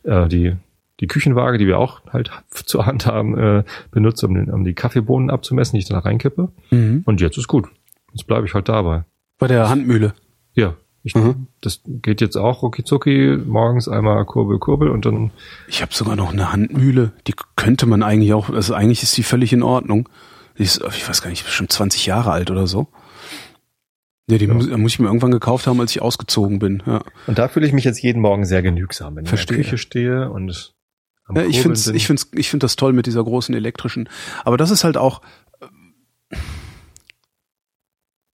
[0.04, 0.56] äh, die
[1.00, 4.74] die Küchenwaage, die wir auch halt zur Hand haben, äh, benutze, um, den, um die
[4.74, 6.50] Kaffeebohnen abzumessen, die ich dann da reinkippe.
[6.72, 7.04] Mhm.
[7.06, 7.68] Und jetzt ist gut.
[8.14, 9.04] Jetzt bleibe ich halt dabei.
[9.40, 10.14] Bei der Handmühle.
[10.54, 11.48] Ja, ich, Mhm.
[11.62, 15.32] das geht jetzt auch rucki zucki, morgens einmal Kurbel, Kurbel und dann,
[15.68, 17.12] Ich habe sogar noch eine Handmühle.
[17.28, 20.08] Die könnte man eigentlich auch, also eigentlich ist die völlig in Ordnung.
[20.58, 22.88] Die ist, ich weiß gar nicht, bestimmt 20 Jahre alt oder so.
[24.30, 24.54] Ja, die Ja.
[24.54, 26.82] Muss, muss ich mir irgendwann gekauft haben, als ich ausgezogen bin.
[26.86, 27.04] Ja.
[27.28, 29.58] und da fühle ich mich jetzt jeden Morgen sehr genügsam, wenn Verstehe.
[29.58, 30.74] ich in der Küche stehe und
[31.26, 31.74] am Ja, ich bin.
[31.74, 34.08] ich find's, ich find das toll mit dieser großen elektrischen.
[34.46, 35.22] Aber das ist halt auch,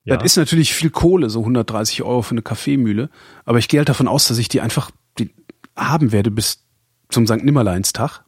[0.10, 3.10] ja, das ist natürlich viel Kohle, so 130 Euro für eine Kaffeemühle.
[3.45, 5.30] Aber ich gehe halt davon aus, dass ich die einfach die
[5.76, 6.66] haben werde bis
[7.10, 7.43] zum St.
[7.43, 8.24] Nimmerleinstag.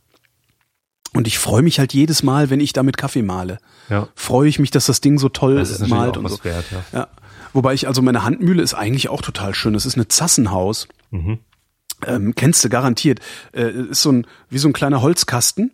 [1.13, 3.57] Und ich freue mich halt jedes Mal, wenn ich damit Kaffee male.
[3.89, 6.41] ja, Freue ich mich, dass das Ding so toll das ist malt und so.
[6.43, 6.99] wert, ja.
[6.99, 7.07] Ja.
[7.53, 9.73] Wobei ich, also meine Handmühle ist eigentlich auch total schön.
[9.73, 10.88] Das ist eine Zassenhaus.
[11.09, 11.39] Mhm.
[12.07, 13.19] Ähm, kennst du garantiert.
[13.51, 15.71] Äh, ist so ein, wie so ein kleiner Holzkasten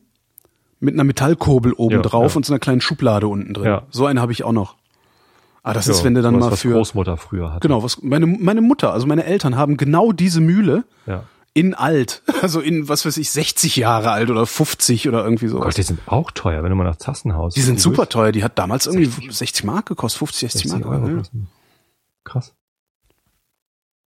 [0.79, 2.37] mit einer Metallkurbel oben Ja, drauf ja.
[2.37, 3.65] und so einer kleinen Schublade unten drin.
[3.67, 3.83] Ja.
[3.91, 4.75] So einen habe ich auch noch.
[5.69, 7.67] Ah, das ist, wenn du dann mal was für Großmutter früher hatte.
[7.67, 11.23] genau was meine meine Mutter, also meine Eltern haben genau diese Mühle Ja.
[11.53, 15.59] in alt, also in was weiß ich 60 Jahre alt oder 50 oder irgendwie so.
[15.59, 17.53] Gott, die sind auch teuer, wenn du mal nach Zassenhaus.
[17.53, 18.31] Die sind super teuer.
[18.31, 21.01] Die hat damals irgendwie 60, Mark gekostet, 50, 60, 60 Mark.
[21.03, 21.07] Euro.
[21.17, 21.21] ja.
[22.23, 22.53] Krass.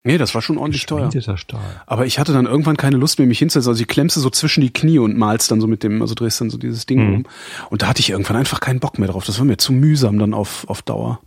[0.08, 1.10] Nee, das war schon ordentlich teuer.
[1.36, 1.60] Stahl.
[1.88, 3.70] Aber ich hatte dann irgendwann keine Lust mehr, mich hinzusetzen.
[3.72, 6.14] Also ich klemmst du so zwischen die Knie und malst dann so mit dem, also
[6.14, 7.16] drehst dann so dieses Ding Mhm.
[7.16, 7.26] um.
[7.72, 9.26] Und da hatte ich irgendwann einfach keinen Bock mehr drauf.
[9.26, 11.22] Das war mir zu mühsam dann auf, auf Dauer.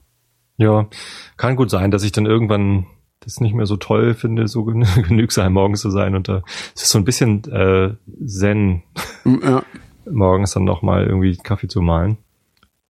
[0.59, 0.89] Ja,
[1.37, 2.87] kann gut sein, dass ich dann irgendwann
[3.21, 6.15] das nicht mehr so toll finde, so gen genügsam morgens zu sein.
[6.15, 6.43] Und da
[6.75, 7.95] es ist so ein bisschen äh,
[8.27, 8.83] Zen,
[9.25, 9.63] Ja.
[10.11, 12.19] morgens dann noch mal irgendwie Kaffee zu malen.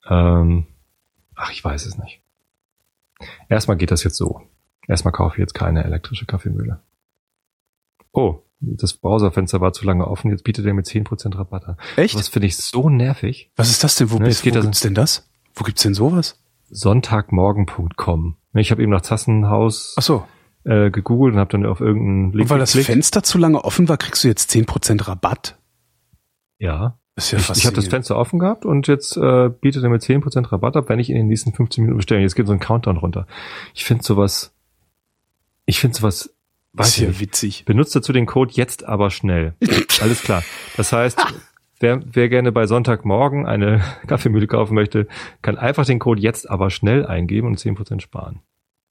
[0.09, 0.67] Ähm,
[1.35, 2.21] ach, ich weiß es nicht.
[3.49, 4.43] Erstmal geht das jetzt so.
[4.87, 6.81] Erstmal kaufe ich jetzt keine elektrische Kaffeemühle.
[8.13, 11.77] Oh, das Browserfenster war zu lange offen, jetzt bietet er mir 10% Rabatt an.
[11.97, 12.15] Echt?
[12.15, 13.51] Was finde ich so nervig.
[13.57, 14.11] Was ist das denn?
[14.11, 15.29] Wo, Ne, bist, wo gibt's denn das?
[15.55, 16.43] Wo gibt's denn sowas?
[16.71, 18.37] Sonntagmorgen.com.
[18.55, 20.27] Ich habe eben nach Zassenhaus Ach so.
[20.65, 22.87] äh, gegoogelt und habe dann auf irgendeinen Link Und weil das geklickt.
[22.87, 25.59] Fenster zu lange offen war, kriegst du jetzt 10% Rabatt?
[26.59, 26.99] Ja.
[27.17, 27.89] Ist ja Ich, ich habe das.
[27.89, 31.17] Fenster offen gehabt und jetzt äh, bietet er mir 10% Rabatt ab, wenn ich in
[31.17, 32.21] den nächsten 15 Minuten bestelle.
[32.21, 33.27] Jetzt geht so ein Countdown runter.
[33.75, 34.55] Ich finde sowas,
[35.67, 36.35] ich finde sowas,
[36.75, 37.65] weiß ist ja witzig.
[37.65, 39.55] Benutzt dazu den Code jetzt aber schnell.
[40.01, 40.43] Alles klar.
[40.77, 41.19] Das heißt,
[41.81, 45.07] wer, wer gerne bei Sonntagmorgen eine Kaffeemühle kaufen möchte,
[45.43, 48.41] kann einfach den Code jetzt aber schnell eingeben und 10% sparen.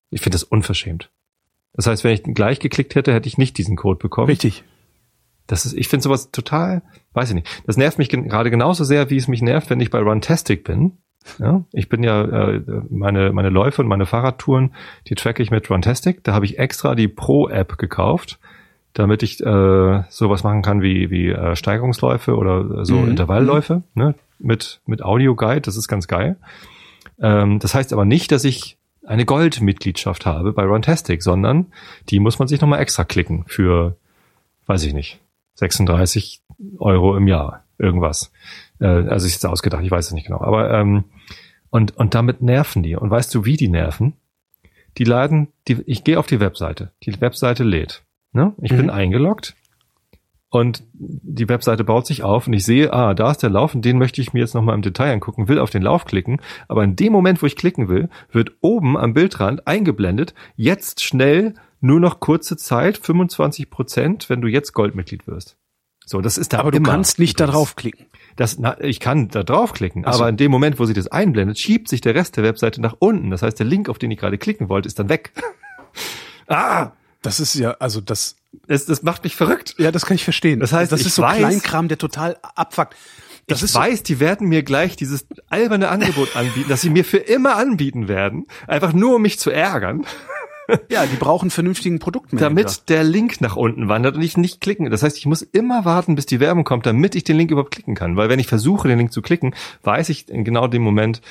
[0.09, 1.11] Ich finde das unverschämt.
[1.73, 4.27] Das heißt, wenn ich gleich geklickt hätte, hätte ich nicht diesen Code bekommen.
[4.27, 4.63] Richtig.
[5.45, 6.81] Das ist, ich finde sowas total,
[7.13, 7.63] weiß ich nicht.
[7.65, 10.97] Das nervt mich gerade genauso sehr, wie es mich nervt, wenn ich bei Runtastic bin.
[11.39, 14.73] Ja, ich bin ja äh, meine meine Läufe und meine Fahrradtouren,
[15.07, 16.23] die tracke ich mit Runtastic.
[16.23, 18.39] Da habe ich extra die Pro-App gekauft,
[18.98, 23.10] damit ich äh, sowas machen kann wie wie äh, Steigerungsläufe oder so Mhm.
[23.10, 25.62] Intervallläufe ne, mit mit Audio Guide.
[25.62, 26.38] Das ist ganz geil.
[27.20, 31.68] Ähm, das heißt aber nicht, dass ich eine Goldmitgliedschaft habe bei Runtastic, sondern
[32.10, 33.95] die muss man sich nochmal extra klicken für,
[34.66, 35.20] weiß ich nicht,
[35.56, 36.41] 36
[36.80, 38.32] Euro im Jahr, irgendwas.
[38.80, 40.41] Äh, also ist jetzt ausgedacht, ich weiß es nicht genau.
[40.41, 41.04] Aber ähm,
[41.70, 42.95] und und damit nerven die.
[42.95, 44.14] Und weißt du, wie die nerven?
[44.98, 46.91] Die laden, die, ich gehe auf die Webseite.
[47.04, 48.04] Die Webseite lädt.
[48.32, 48.53] Ne?
[48.61, 48.89] Ich bin Mhm.
[48.91, 49.55] eingeloggt
[50.49, 53.84] und die Webseite baut sich auf und ich sehe, ah, da ist der Lauf und
[53.84, 56.84] den möchte ich mir jetzt nochmal im Detail angucken, will auf den Lauf klicken, aber
[56.84, 61.99] in dem Moment, wo ich klicken will, wird oben am Bildrand eingeblendet, jetzt schnell nur
[61.99, 65.57] noch kurze Zeit, 25 Prozent, wenn du jetzt Goldmitglied wirst.
[66.05, 67.57] So, das ist da Aber du kannst nicht da übrigens.
[67.59, 68.05] draufklicken.
[68.38, 70.21] Das, na, ich kann da draufklicken, Ach so.
[70.21, 72.95] aber in dem Moment, wo sie das einblendet, schiebt sich der Rest der Webseite nach
[72.99, 73.30] unten.
[73.30, 75.34] Das heißt, der Link, auf den ich gerade klicken wollte, ist dann weg.
[76.47, 76.91] ah,
[77.28, 78.36] Das ist ja, also das,
[78.67, 79.75] das, das macht mich verrückt.
[79.78, 80.59] ja, das kann ich verstehen.
[80.59, 82.95] Das heißt, das ist so weiß- Kleinkram, der total abfuckt.
[83.47, 86.89] Das ich ist so, weiß, die werden mir gleich dieses alberne Angebot anbieten, das sie
[86.89, 90.05] mir für immer anbieten werden, einfach nur um mich zu ärgern,
[90.89, 92.49] ja, die brauchen vernünftigen Produktmanager.
[92.49, 94.89] damit der Link nach unten wandert und ich nicht klicken.
[94.89, 97.71] Das heißt, ich muss immer warten, bis die Werbung kommt, damit ich den Link überhaupt
[97.71, 98.17] klicken kann.
[98.17, 101.21] Weil wenn ich versuche, den Link zu klicken, weiß ich in genau dem Moment,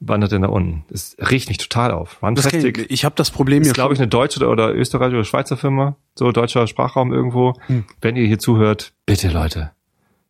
[0.00, 0.84] wandert er nach unten.
[0.90, 2.18] Das riecht mich total auf.
[2.20, 5.16] kenn ich, Runtastic ich habe das Problem ist, ja glaube ich, eine deutsche oder, österreichische
[5.16, 7.54] oder Schweizer Firma, so deutscher Sprachraum irgendwo.
[7.66, 7.84] Hm.
[8.00, 9.72] Wenn ihr hier zuhört, bitte Leute,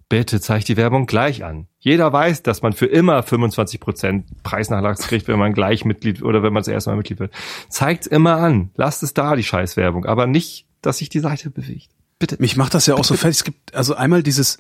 [0.09, 1.67] bitte zeigt die Werbung gleich an.
[1.79, 6.53] Jeder weiß, dass man für immer 25% Preisnachlass kriegt, wenn man gleich Mitglied oder wenn
[6.53, 7.33] man das erste Mal Mitglied wird.
[7.69, 8.71] Zeigt's immer an.
[8.77, 11.91] Lasst es da, die Scheißwerbung, aber nicht, dass sich die Seite bewegt.
[12.19, 12.37] Bitte.
[12.41, 13.39] Mich macht das ja auch so fertig.
[13.39, 14.59] Es gibt also einmal dieses,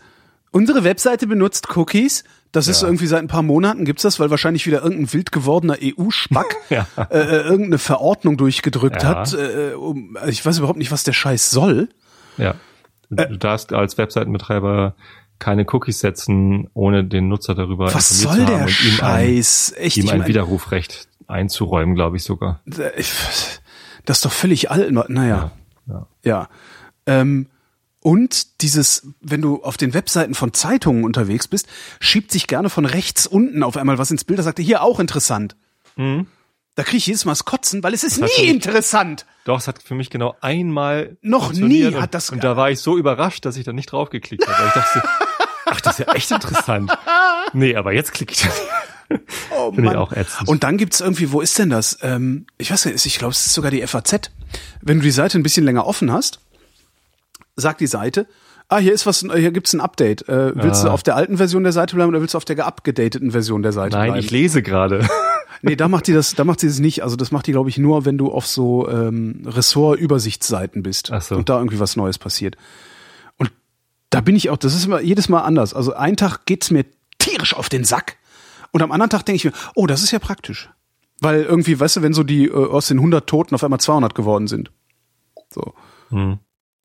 [0.50, 2.24] unsere Webseite benutzt Cookies.
[2.52, 2.88] Das ist Ja.
[2.88, 6.86] irgendwie seit ein paar Monaten gibt's das, weil wahrscheinlich wieder irgendein wild gewordener EU-Spack Ja.
[7.10, 9.08] äh, äh, irgendeine Verordnung durchgedrückt Ja.
[9.10, 9.34] hat.
[9.34, 11.88] Äh, um, ich weiß überhaupt nicht, was der Scheiß soll.
[12.38, 12.54] Ja.
[13.10, 14.94] Du darfst als Webseitenbetreiber
[15.38, 19.74] keine Cookies setzen, ohne den Nutzer darüber Was informiert soll zu haben der und Scheiß?
[19.76, 22.60] ein, Echt, ihm ich ein Widerrufrecht einzuräumen, glaube ich sogar.
[22.66, 22.90] äh,
[24.04, 24.90] das ist doch völlig alt.
[25.10, 25.52] Naja,
[25.86, 26.06] Ja.
[26.24, 26.48] ja.
[27.06, 27.46] Ähm,
[28.00, 31.66] und dieses, wenn du auf den Webseiten von Zeitungen unterwegs bist,
[32.00, 34.38] schiebt sich gerne von rechts unten auf einmal was ins Bild.
[34.38, 35.56] Da sagt er, hier auch interessant.
[35.96, 38.24] Da kriege ich jedes Mal das Kotzen, weil es ist Mhm.
[38.26, 39.26] nie mich- interessant.
[39.44, 42.70] Doch, es hat für mich genau einmal Noch nie und, hat das- Und da war
[42.70, 44.58] ich so überrascht, dass ich da nicht draufgeklickt habe.
[44.58, 45.02] Weil ich dachte,
[45.66, 46.92] ach, das ist ja echt interessant.
[47.52, 48.46] Nee, aber jetzt klicke ich.
[49.50, 50.48] Oh Finde ich auch ätzend.
[50.50, 51.98] Und dann gibt's irgendwie, wo ist denn das?
[52.02, 54.30] Ähm, ich weiß nicht, ich glaube, es ist sogar die FAZ.
[54.82, 56.40] Wenn du die Seite ein bisschen länger offen hast,
[57.60, 58.26] sagt die Seite,
[58.68, 60.28] ah, hier ist was, hier gibt's ein Update.
[60.28, 60.92] Äh, willst du Ah.
[60.92, 63.72] auf der alten Version der Seite bleiben oder willst du auf der geupgedateten Version der
[63.72, 64.24] Seite Nein, bleiben?
[64.24, 65.06] ich lese gerade.
[65.60, 67.02] Nee, da macht die das, da macht sie das nicht.
[67.02, 71.20] Also das macht die, glaube ich, nur, wenn du auf so ähm, Ressort-Übersichtsseiten bist Ach
[71.20, 71.34] so.
[71.34, 72.56] und da irgendwie was Neues passiert.
[73.38, 73.50] Und
[74.10, 75.74] da bin ich auch, das ist immer jedes Mal anders.
[75.74, 76.84] Also einen Tag geht's mir
[77.18, 78.18] tierisch auf den Sack
[78.70, 80.70] und am anderen Tag denke ich mir, oh, das ist ja praktisch.
[81.20, 84.14] Weil irgendwie, weißt du, wenn so die äh, aus den 100 Toten auf einmal 200
[84.14, 84.70] geworden sind.
[85.52, 85.74] So.
[86.10, 86.38] Hm.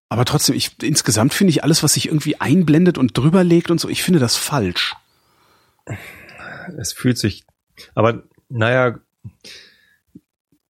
[0.09, 3.79] Aber trotzdem, ich, insgesamt finde ich alles, was sich irgendwie einblendet und drüber legt und
[3.79, 4.95] so, ich finde das falsch.
[6.77, 7.43] Es fühlt sich,
[7.95, 8.99] aber naja,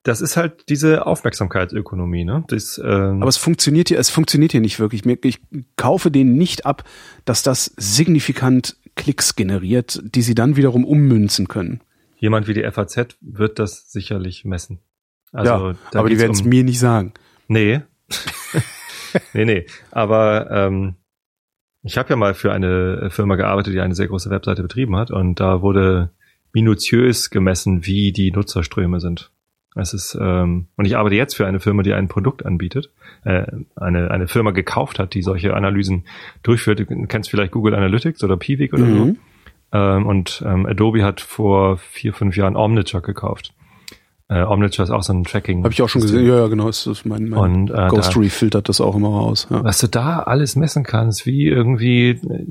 [0.05, 2.45] das ist halt diese Aufmerksamkeitsökonomie, ne?
[2.49, 5.05] Das, ähm, Aber es funktioniert hier, es funktioniert hier nicht wirklich.
[5.24, 5.41] Ich
[5.76, 6.85] kaufe denen nicht ab,
[7.24, 11.80] dass das signifikant Klicks generiert, die sie dann wiederum ummünzen können.
[12.16, 14.78] jemand wie die FAZ wird das sicherlich messen.
[15.33, 17.14] Also, ja, aber die werden es um- mir nicht sagen.
[17.49, 17.83] Nee.
[19.34, 19.66] nee, nee.
[19.90, 20.94] Aber ähm,
[21.82, 25.10] ich habe ja mal für eine Firma gearbeitet, die eine sehr große Webseite betrieben hat
[25.10, 26.10] und da wurde
[26.52, 29.30] minutiös gemessen, wie die Nutzerströme sind.
[29.74, 32.90] Es ist, ähm, und ich arbeite jetzt für eine Firma, die ein Produkt anbietet,
[33.24, 36.04] äh, eine, eine Firma gekauft hat, die solche Analysen
[36.42, 36.80] durchführt.
[36.80, 39.04] Du kennst vielleicht Google Analytics oder Piwik oder so.
[39.06, 39.16] Mhm.
[39.72, 43.54] Ähm, und ähm, Adobe hat vor vier, fünf Jahren Omniture gekauft.
[44.33, 45.62] Äh, Omniture ist auch so ein Tracking.
[45.62, 46.26] Habe ich auch schon gesehen.
[46.26, 46.66] Ja, ja, genau.
[46.66, 49.47] Das ist mein, mein Und äh, Ghostory filtert das auch immer raus.
[49.51, 49.62] Ja.
[49.62, 52.47] was du da alles messen kannst, wie irgendwie äh,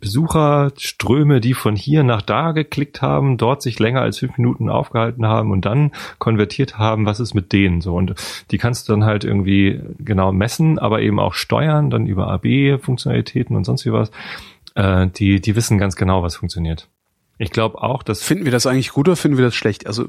[0.00, 5.24] Besucherströme, die von hier nach da geklickt haben, dort sich länger als fünf Minuten aufgehalten
[5.24, 7.94] haben und dann konvertiert haben, was ist mit denen so.
[7.94, 8.14] Und
[8.50, 13.54] die kannst du dann halt irgendwie genau messen, aber eben auch steuern, dann über AB-Funktionalitäten
[13.54, 14.10] und sonst wie was.
[14.74, 16.88] Äh, die, die wissen ganz genau, was funktioniert.
[17.38, 19.86] Ich glaube auch, dass Finden wir das eigentlich gut oder finden wir das schlecht?
[19.86, 20.08] Also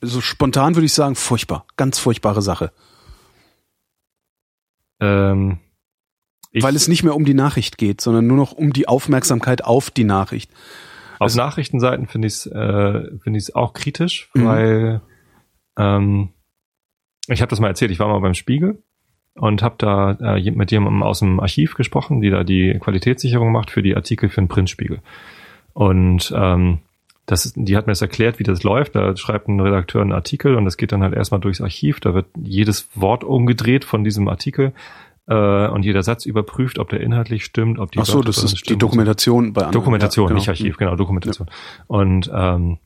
[0.00, 1.66] so spontan würde ich sagen, furchtbar.
[1.76, 2.72] Ganz furchtbare Sache.
[5.00, 5.58] ähm,
[6.60, 9.90] Weil es nicht mehr um die Nachricht geht, sondern nur noch um die Aufmerksamkeit auf
[9.90, 10.50] die Nachricht.
[11.14, 14.44] Auf Also- Nachrichtenseiten finde ich es äh, finde ich es auch kritisch, Mhm.
[14.44, 15.00] weil
[15.76, 16.30] ähm,
[17.28, 17.90] ich habe das mal erzählt.
[17.90, 18.82] Ich war mal beim Spiegel
[19.34, 23.70] und habe da äh, mit jemandem aus dem Archiv gesprochen, die da die Qualitätssicherung macht
[23.70, 25.00] für die Artikel für den Printspiegel.
[25.74, 26.78] Und ähm,
[27.28, 28.94] das, die hat mir das erklärt, wie das läuft.
[28.96, 32.00] Da schreibt ein Redakteur einen Artikel und das geht dann halt erstmal durchs Archiv.
[32.00, 34.72] Da wird jedes Wort umgedreht von diesem Artikel
[35.28, 38.42] äh, und jeder Satz überprüft, ob der inhaltlich stimmt, ob die Ach so, Wörter das
[38.44, 38.86] ist die und so.
[38.86, 39.72] Dokumentation bei anderen.
[39.74, 40.38] Dokumentation, Ja, genau.
[40.38, 41.48] nicht Archiv, genau, Dokumentation.
[41.86, 42.78] Und ähm,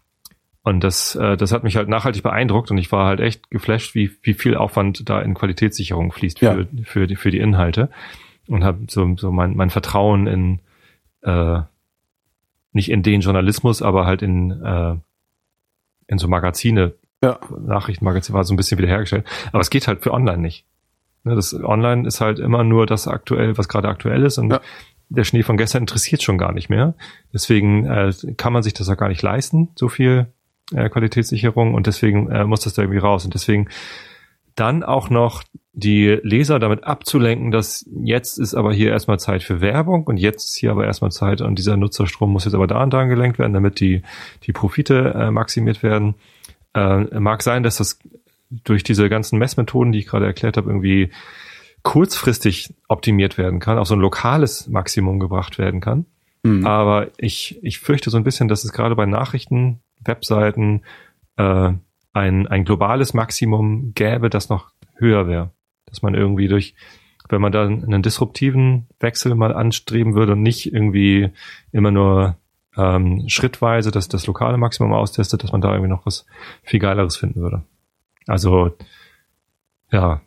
[0.64, 3.96] und das, äh, das hat mich halt nachhaltig beeindruckt und ich war halt echt geflasht,
[3.96, 6.66] wie, wie viel Aufwand da in Qualitätssicherung fließt für, Ja.
[6.84, 7.90] für, die, für die Inhalte.
[8.46, 10.60] Und habe so, so mein, mein Vertrauen in
[11.22, 11.60] äh,
[12.72, 14.94] nicht in den Journalismus, aber halt in, äh,
[16.06, 17.38] in so Magazine, Ja.
[17.66, 19.24] Nachrichtenmagazine war so ein bisschen wiederhergestellt.
[19.52, 20.64] Aber es geht halt für online nicht.
[21.24, 24.60] Ne, das Online ist halt immer nur das aktuell, was gerade aktuell ist und Ja.
[25.08, 26.94] der Schnee von gestern interessiert schon gar nicht mehr.
[27.32, 30.26] Deswegen äh, kann man sich das auch gar nicht leisten, so viel
[30.74, 33.24] äh, Qualitätssicherung und deswegen äh, muss das da irgendwie raus.
[33.24, 33.68] Und deswegen
[34.54, 35.42] dann auch noch
[35.74, 40.48] die Leser damit abzulenken, dass jetzt ist aber hier erstmal Zeit für Werbung und jetzt
[40.48, 43.38] ist hier aber erstmal Zeit und dieser Nutzerstrom muss jetzt aber da und da gelenkt
[43.38, 44.02] werden, damit die,
[44.42, 46.14] die Profite äh, maximiert werden.
[46.74, 47.98] Äh, mag sein, dass das
[48.50, 51.10] durch diese ganzen Messmethoden, die ich gerade erklärt habe, irgendwie
[51.82, 56.04] kurzfristig optimiert werden kann, auf so ein lokales Maximum gebracht werden kann.
[56.42, 56.66] Mhm.
[56.66, 60.82] Aber ich, ich fürchte so ein bisschen, dass es gerade bei Nachrichten, Webseiten
[61.36, 61.72] äh,
[62.12, 65.50] ein, ein globales Maximum gäbe, das noch höher wäre.
[65.86, 66.74] Dass man irgendwie durch,
[67.28, 71.30] wenn man da einen disruptiven Wechsel mal anstreben würde und nicht irgendwie
[71.72, 72.36] immer nur
[72.76, 76.26] ähm, schrittweise das, das lokale Maximum austestet, dass man da irgendwie noch was
[76.62, 77.62] viel Geileres finden würde.
[78.26, 78.76] Also,
[79.90, 80.22] ja.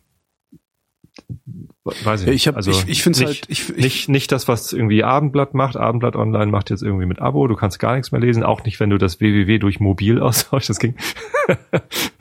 [1.84, 2.41] Weiß ich Ja, nicht.
[2.41, 5.03] ich hab- also ich- ich find's nicht, halt- ich- ich- nicht, nicht das, was irgendwie
[5.03, 5.78] Abendblatt macht.
[5.78, 7.47] Abendblatt Online macht jetzt irgendwie mit Abo.
[7.47, 8.43] Du kannst gar nichts mehr lesen.
[8.43, 10.69] Auch nicht, wenn du das www durch mobil austauschst.
[10.69, 10.95] Das ging.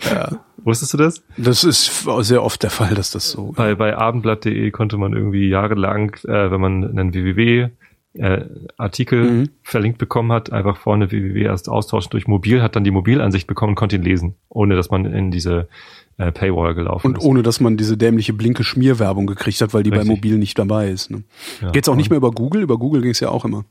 [0.05, 0.39] Ja.
[0.59, 1.23] Wusstest du das?
[1.37, 3.53] Das ist sehr oft der Fall, dass das so.
[3.57, 7.71] Bei, bei abendblatt.de konnte man irgendwie jahrelang, äh, wenn man einen www
[8.15, 8.45] äh,
[8.77, 9.49] Artikel Mhm.
[9.63, 13.71] verlinkt bekommen hat, einfach vorne www erst austauschen durch mobil, hat dann die Mobilansicht bekommen
[13.71, 15.69] und konnte ihn lesen, ohne dass man in diese
[16.17, 17.25] äh, Paywall gelaufen Und ist.
[17.25, 20.15] ohne, dass man diese dämliche blinke Schmierwerbung gekriegt hat, weil die bei Richtig.
[20.17, 21.11] Mobil nicht dabei ist.
[21.11, 21.25] Ne?
[21.61, 21.73] Ja.
[21.73, 22.63] Geht's auch nicht mehr über Google?
[22.63, 23.65] Über Google ging's ja auch immer.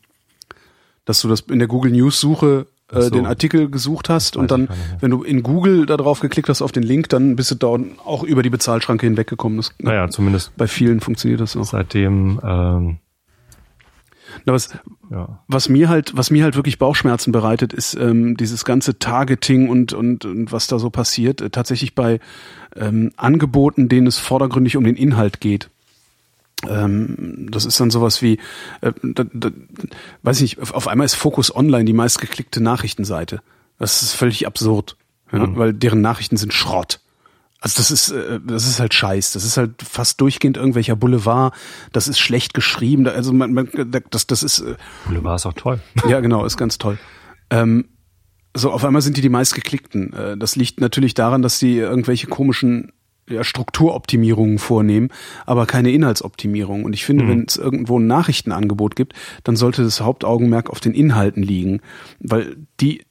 [1.05, 3.09] Dass du das in der Google News Suche äh, so.
[3.11, 4.67] den Artikel gesucht hast und dann,
[4.99, 7.67] wenn du in Google da drauf geklickt hast auf den Link, dann bist du da
[8.05, 9.57] auch über die Bezahlschranke hinweggekommen.
[9.57, 11.63] Das, Naja, zumindest Bei vielen funktioniert das noch.
[11.65, 12.97] seitdem, ähm,
[14.45, 14.69] Na, was,
[15.09, 15.39] ja.
[15.47, 19.93] was mir halt, was mir halt wirklich Bauchschmerzen bereitet, ist ähm, dieses ganze Targeting und,
[19.93, 21.41] und, und was da so passiert.
[21.41, 22.19] Äh, tatsächlich bei
[22.75, 25.69] ähm, Angeboten, denen es vordergründig um den Inhalt geht.
[26.67, 28.39] Ähm, das ist dann sowas wie,
[28.81, 29.49] äh, da, da,
[30.23, 33.41] weiß ich nicht, auf, auf einmal ist Focus Online die meistgeklickte Nachrichtenseite.
[33.79, 34.95] Das ist völlig absurd,
[35.31, 35.57] ja, Mhm.
[35.57, 36.99] weil deren Nachrichten sind Schrott.
[37.63, 39.31] Also das ist, äh, das ist halt Scheiß.
[39.31, 41.55] Das ist halt fast durchgehend irgendwelcher Boulevard.
[41.93, 43.07] Das ist schlecht geschrieben.
[43.07, 43.69] Also man, man
[44.09, 45.79] das, das ist, äh, Boulevard ist auch toll.
[46.09, 46.99] ja genau, ist ganz toll.
[47.49, 47.85] Ähm,
[48.53, 50.11] so auf einmal sind die die meistgeklickten.
[50.11, 52.91] Äh, das liegt natürlich daran, dass sie irgendwelche komischen
[53.29, 55.07] ja, Strukturoptimierungen vornehmen,
[55.45, 56.83] aber keine Inhaltsoptimierung.
[56.83, 57.29] Und ich finde, mhm.
[57.29, 59.13] wenn es irgendwo ein Nachrichtenangebot gibt,
[59.45, 61.79] dann sollte das Hauptaugenmerk auf den Inhalten liegen,
[62.19, 63.03] weil die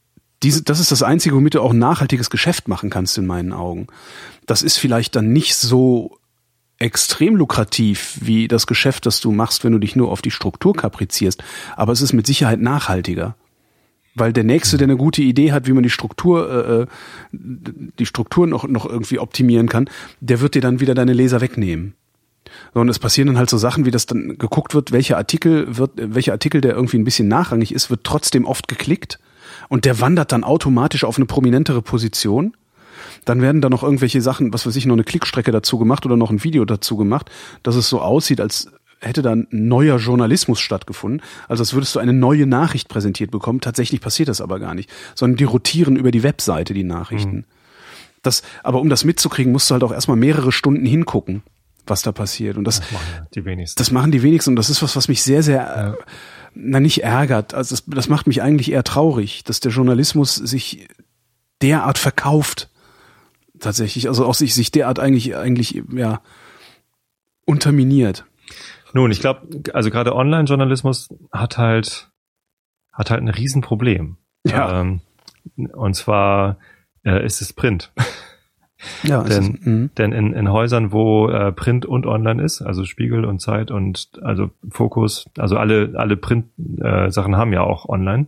[0.42, 3.52] diese, das ist das Einzige, womit du auch ein nachhaltiges Geschäft machen kannst, in meinen
[3.52, 3.86] Augen.
[4.46, 6.18] Das ist vielleicht dann nicht so
[6.78, 10.74] extrem lukrativ wie das Geschäft, das du machst, wenn du dich nur auf die Struktur
[10.74, 11.42] kaprizierst,
[11.76, 13.36] aber es ist mit Sicherheit nachhaltiger.
[14.14, 16.86] Weil der Nächste, der eine gute Idee hat, wie man die Struktur, äh, äh,
[17.32, 19.88] die Struktur noch, noch irgendwie optimieren kann,
[20.20, 21.94] der wird dir dann wieder deine Leser wegnehmen.
[22.74, 25.78] So, und es passieren dann halt so Sachen, wie das dann geguckt wird, welcher Artikel
[25.78, 29.18] wird, welcher Artikel, der irgendwie ein bisschen nachrangig ist, wird trotzdem oft geklickt
[29.68, 32.56] und der wandert dann automatisch auf eine prominentere Position.
[33.24, 36.16] Dann werden da noch irgendwelche Sachen, was weiß ich, noch eine Klickstrecke dazu gemacht oder
[36.16, 37.30] noch ein Video dazu gemacht,
[37.62, 38.68] dass es so aussieht, als
[39.00, 41.22] hätte da ein neuer Journalismus stattgefunden.
[41.48, 43.60] Also als würdest du eine neue Nachricht präsentiert bekommen.
[43.60, 47.36] Tatsächlich passiert das aber gar nicht, sondern die rotieren über die Webseite die Nachrichten.
[47.36, 47.44] Mhm.
[48.22, 51.42] Das, aber um das mitzukriegen, musst du halt auch erstmal mehrere Stunden hingucken,
[51.86, 52.56] was da passiert.
[52.56, 53.78] Und das, das machen die wenigsten.
[53.78, 54.50] Das machen die wenigsten.
[54.50, 55.96] Und das ist was, was mich sehr, sehr, ja.
[56.54, 57.54] Na nicht ärgert.
[57.54, 60.88] Also das, das macht mich eigentlich eher traurig, dass der Journalismus sich
[61.60, 62.68] derart verkauft.
[63.58, 64.08] Tatsächlich.
[64.08, 66.20] Also auch sich, sich derart eigentlich, eigentlich, ja,
[67.44, 68.24] unterminiert.
[68.92, 72.12] Nun, ich glaube, also gerade Online-Journalismus hat halt
[72.92, 74.18] hat halt ein Riesenproblem.
[74.46, 74.80] Ja.
[74.80, 75.00] Ähm,
[75.72, 76.58] und zwar
[77.04, 77.92] äh, ist es Print.
[79.02, 79.90] Ja, denn, mhm.
[79.96, 84.10] denn in, in Häusern, wo äh, Print und Online ist, also Spiegel und Zeit und
[84.22, 88.26] also Fokus, also alle alle Print-Sachen äh, haben ja auch Online.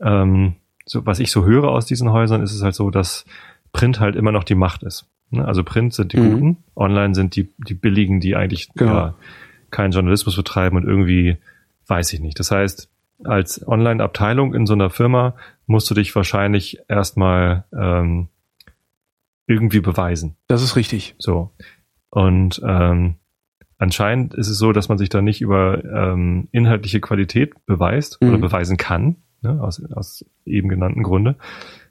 [0.00, 0.54] Ähm,
[0.86, 3.24] so was ich so höre aus diesen Häusern, ist es halt so, dass
[3.72, 5.06] Print halt immer noch die Macht ist.
[5.30, 5.44] Ne?
[5.44, 6.30] Also Print sind die mhm.
[6.30, 8.94] Guten, Online sind die die billigen, die eigentlich genau.
[8.94, 9.14] ja,
[9.70, 11.36] keinen Journalismus betreiben und irgendwie
[11.86, 12.38] weiß ich nicht.
[12.38, 12.88] Das heißt,
[13.24, 15.34] als Online-Abteilung in so einer Firma
[15.66, 18.28] musst du dich wahrscheinlich erstmal ähm,
[19.46, 20.36] irgendwie beweisen.
[20.46, 21.14] Das ist richtig.
[21.18, 21.50] So.
[22.10, 23.16] Und ähm,
[23.78, 28.28] anscheinend ist es so, dass man sich da nicht über ähm, inhaltliche Qualität beweist mhm.
[28.28, 31.36] oder beweisen kann, ne, aus, aus eben genannten Gründe,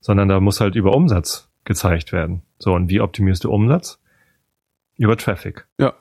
[0.01, 2.41] sondern da muss halt über Umsatz gezeigt werden.
[2.60, 3.99] So, und wie optimierst du Umsatz?
[4.97, 5.68] Über Traffic.
[5.80, 5.93] Ja.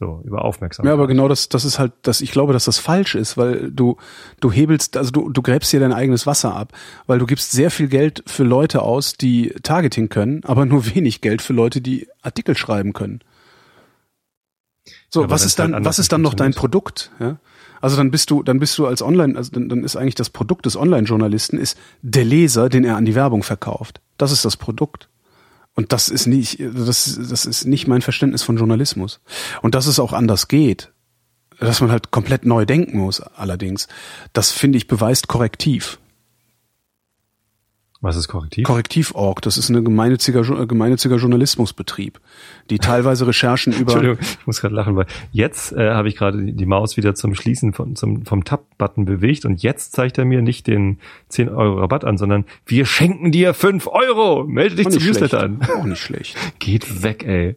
[0.00, 0.88] So, über Aufmerksamkeit.
[0.88, 3.70] Ja, aber genau das, das ist halt, das, ich glaube, dass das falsch ist, weil
[3.70, 3.98] du,
[4.40, 6.72] du hebelst, also du, du gräbst dir dein eigenes Wasser ab,
[7.06, 11.20] weil du gibst sehr viel Geld für Leute aus, die Targeting können, aber nur wenig
[11.20, 13.20] Geld für Leute, die Artikel schreiben können.
[15.10, 17.12] So, ja, was ist dann, halt was ist dann noch dein Produkt?
[17.20, 17.38] Ja?
[17.82, 20.30] Also dann bist du, dann bist du als Online, also dann, dann ist eigentlich das
[20.30, 24.00] Produkt des Online-Journalisten ist der Leser, den er an die Werbung verkauft.
[24.16, 25.09] Das ist das Produkt.
[25.80, 29.22] Und das ist nicht, das, das ist nicht mein Verständnis von Journalismus.
[29.62, 30.92] Und dass es auch anders geht,
[31.58, 33.88] dass man halt komplett neu denken muss, allerdings,
[34.34, 35.98] das finde ich beweist korrektiv.
[38.02, 38.64] Was ist Korrektiv?
[38.64, 42.18] Korrektiv.org, das ist ein gemeinnütziger, gemeinnütziger Journalismusbetrieb,
[42.70, 43.92] die teilweise Recherchen über...
[43.92, 47.34] Entschuldigung, ich muss gerade lachen, weil jetzt äh, habe ich gerade die Maus wieder zum
[47.34, 50.98] Schließen von, zum, vom Tab-Button bewegt und jetzt zeigt er mir nicht den
[51.28, 54.44] 10 Euro Rabatt an, sondern wir schenken dir 5 Euro.
[54.44, 55.60] Melde dich zum Newsletter an.
[55.76, 56.36] Auch nicht schlecht.
[56.58, 57.56] Geht weg, ey.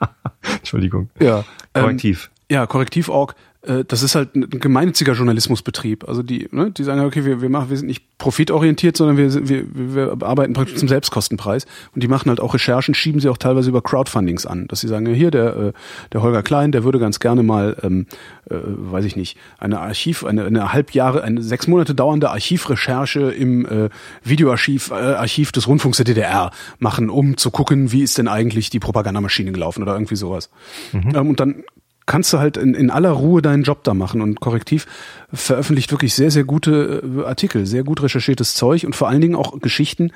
[0.56, 1.10] Entschuldigung.
[1.20, 1.44] Ja.
[1.74, 2.30] Korrektiv.
[2.32, 6.08] Ähm, ja, Korrektiv.org äh, das ist halt ein gemeinnütziger Journalismusbetrieb.
[6.08, 9.48] Also die, ne, die sagen, okay, wir, wir machen, wir sind nicht profitorientiert, sondern wir,
[9.48, 11.66] wir, wir arbeiten praktisch zum Selbstkostenpreis.
[11.94, 14.88] Und die machen halt auch Recherchen, schieben sie auch teilweise über Crowdfundings an, dass sie
[14.88, 15.72] sagen, ja, hier der, äh,
[16.12, 18.06] der Holger Klein, der würde ganz gerne mal, ähm,
[18.50, 23.30] äh, weiß ich nicht, eine Archiv, eine, eine halb Jahre, eine sechs Monate dauernde Archivrecherche
[23.30, 23.88] im äh,
[24.24, 28.70] Videoarchiv, äh, Archiv des Rundfunks der DDR machen, um zu gucken, wie ist denn eigentlich
[28.70, 30.50] die Propagandamaschine gelaufen oder irgendwie sowas.
[30.92, 31.12] Mhm.
[31.14, 31.64] Ähm, und dann
[32.08, 34.20] kannst du halt in, in aller Ruhe deinen Job da machen.
[34.20, 34.86] Und Korrektiv
[35.32, 39.36] veröffentlicht wirklich sehr, sehr gute äh, Artikel, sehr gut recherchiertes Zeug und vor allen Dingen
[39.36, 40.10] auch Geschichten,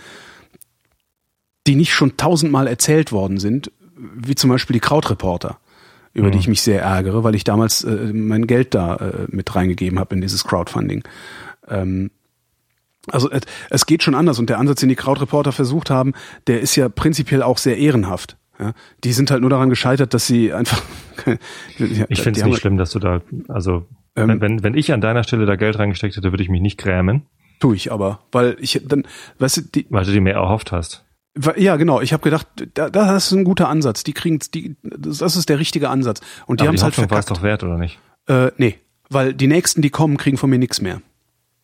[1.67, 5.59] die nicht schon tausendmal erzählt worden sind, wie zum Beispiel die Krautreporter,
[6.15, 6.33] über mhm.
[6.33, 10.01] die ich mich sehr ärgere, weil ich damals äh, mein Geld da äh, mit reingegeben
[10.01, 11.05] habe in dieses Crowdfunding.
[11.69, 12.11] Ähm,
[13.09, 13.29] also
[13.69, 16.15] es geht schon anders und der Ansatz, den die Krautreporter versucht haben,
[16.47, 18.37] der ist ja prinzipiell auch sehr ehrenhaft.
[18.63, 20.81] Ja, die sind halt nur daran gescheitert, dass sie einfach.
[21.27, 25.01] ja, ich finde es nicht schlimm, dass du da, also ähm, wenn, wenn ich an
[25.01, 27.27] deiner Stelle da Geld reingesteckt hätte, würde ich mich nicht grämen.
[27.59, 29.05] Tue ich aber, weil ich dann,
[29.39, 31.05] weißt du, die, weil du dir mehr erhofft hast.
[31.57, 32.01] Ja, genau.
[32.03, 34.05] Ich habe gedacht, da, das ist ein guter Ansatz.
[34.05, 36.21] Die kriegen, die, das ist der richtige Ansatz.
[36.47, 37.13] Und die haben es halt verkackt.
[37.13, 37.99] War es doch wert oder nicht?
[38.29, 41.01] Äh, nee, weil die nächsten, die kommen, kriegen von mir nichts mehr.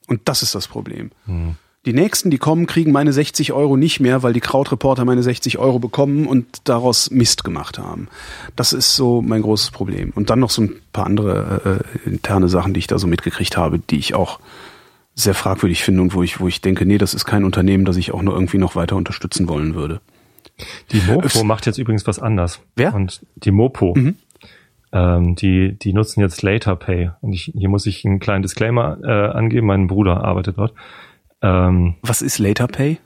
[0.07, 1.11] Und das ist das Problem.
[1.26, 1.57] Hm.
[1.87, 5.59] Die nächsten, die kommen, kriegen meine 60 Euro nicht mehr, weil die Krautreporter meine 60
[5.59, 8.09] Euro bekommen und daraus Mist gemacht haben.
[8.57, 10.12] Das ist so mein großes Problem.
[10.14, 13.57] Und dann noch so ein paar andere äh, interne Sachen, die ich da so mitgekriegt
[13.57, 14.41] habe, die ich auch
[15.14, 17.97] sehr fragwürdig finde und wo ich, wo ich denke, nee, das ist kein Unternehmen, das
[17.97, 20.01] ich auch nur irgendwie noch weiter unterstützen wollen würde.
[20.93, 22.61] Die Mopo macht jetzt übrigens was anders.
[22.74, 22.93] Wer?
[22.95, 24.16] Und die Mopo, Mhm.
[24.93, 27.11] ähm, die, die nutzen jetzt Later Pay.
[27.20, 29.66] Und ich, hier muss ich einen kleinen Disclaimer äh, angeben.
[29.68, 30.74] Mein Bruder arbeitet dort.
[31.43, 32.99] Ähm, Was ist Later Pay?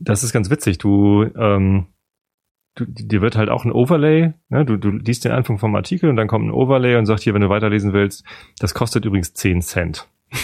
[0.00, 0.78] das ist ganz witzig.
[0.78, 1.86] Du, ähm,
[2.74, 4.64] du, dir wird halt auch ein Overlay, ne?
[4.64, 7.34] du, du liest den Anfang vom Artikel und dann kommt ein Overlay und sagt hier,
[7.34, 8.24] wenn du weiterlesen willst,
[8.58, 10.08] das kostet übrigens 10 Cent.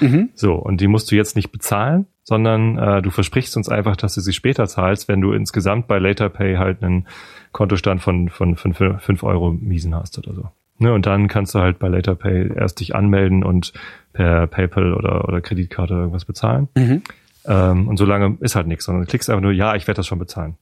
[0.00, 0.30] Mhm.
[0.34, 4.14] So, und die musst du jetzt nicht bezahlen, sondern äh, du versprichst uns einfach, dass
[4.14, 7.08] du sie später zahlst, wenn du insgesamt bei LaterPay halt einen
[7.52, 10.50] Kontostand von, von, von 5 Euro miesen hast oder so.
[10.78, 13.72] Ne, und dann kannst du halt bei LaterPay erst dich anmelden und
[14.12, 16.68] per PayPal oder, oder Kreditkarte irgendwas bezahlen.
[16.76, 17.02] Mhm.
[17.46, 20.06] Ähm, und solange ist halt nichts, sondern du klickst einfach nur, ja, ich werde das
[20.06, 20.56] schon bezahlen.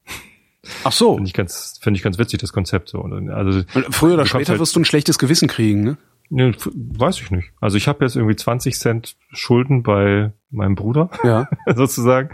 [0.84, 1.14] Ach so.
[1.14, 2.98] Finde ich ganz, finde ich ganz witzig, das Konzept so.
[3.00, 5.96] Und, Also, Und Früher oder später halt- wirst du ein schlechtes Gewissen kriegen, ne?
[6.30, 7.52] ne, weiß ich nicht.
[7.60, 11.10] Also ich habe jetzt irgendwie 20 Cent Schulden bei meinem Bruder.
[11.24, 11.48] Ja.
[11.74, 12.30] sozusagen.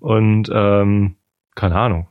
[0.00, 1.16] Und ähm,
[1.54, 2.08] keine Ahnung,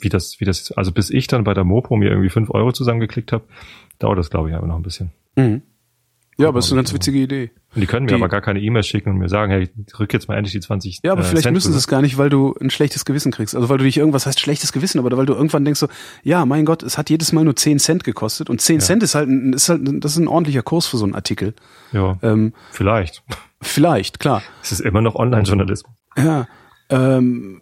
[0.00, 2.72] wie das, wie das, also bis ich dann bei der Mopo mir irgendwie fünf Euro
[2.72, 3.44] zusammengeklickt habe,
[3.98, 5.12] dauert das, glaube ich, aber noch ein bisschen.
[5.36, 5.62] Mhm.
[6.40, 7.50] Ja, aber ist eine ganz witzige Idee.
[7.74, 9.68] Und die können mir Die- aber gar keine E-Mail schicken und mir sagen, hey,
[9.98, 12.00] rück jetzt mal endlich die 20 Ja, aber äh, vielleicht Cent müssen sie es gar
[12.00, 13.56] nicht, weil du ein schlechtes Gewissen kriegst.
[13.56, 15.88] Also weil du dich irgendwas heißt schlechtes Gewissen, aber weil du irgendwann denkst so,
[16.22, 18.84] ja, mein Gott, es hat jedes Mal nur 10 Cent gekostet und 10 Ja.
[18.86, 21.54] Cent ist halt, ein- ist halt, das ist ein ordentlicher Kurs für so einen Artikel.
[21.90, 23.24] Ja, Ähm, vielleicht.
[23.60, 24.42] vielleicht, klar.
[24.62, 25.92] Es ist immer noch Online-Journalismus.
[26.16, 26.46] Ja.
[26.88, 27.60] Ähm,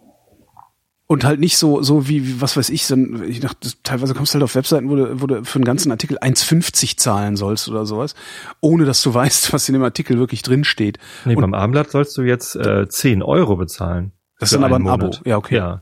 [1.07, 4.13] und halt nicht so, so wie, wie was weiß ich, so, ein- ich dachte, teilweise
[4.13, 7.35] kommst du halt auf Webseiten, wo du, wo du für einen ganzen Artikel 1,50 zahlen
[7.37, 8.13] sollst oder sowas,
[8.61, 10.97] ohne dass du weißt, was in dem Artikel wirklich drin steht.
[11.25, 14.11] Nee, Und- beim Abendblatt sollst du jetzt äh, 10 Euro bezahlen.
[14.39, 15.05] Das ist dann aber ein Abo.
[15.05, 15.21] Monat.
[15.25, 15.55] Ja, okay.
[15.55, 15.81] Ja.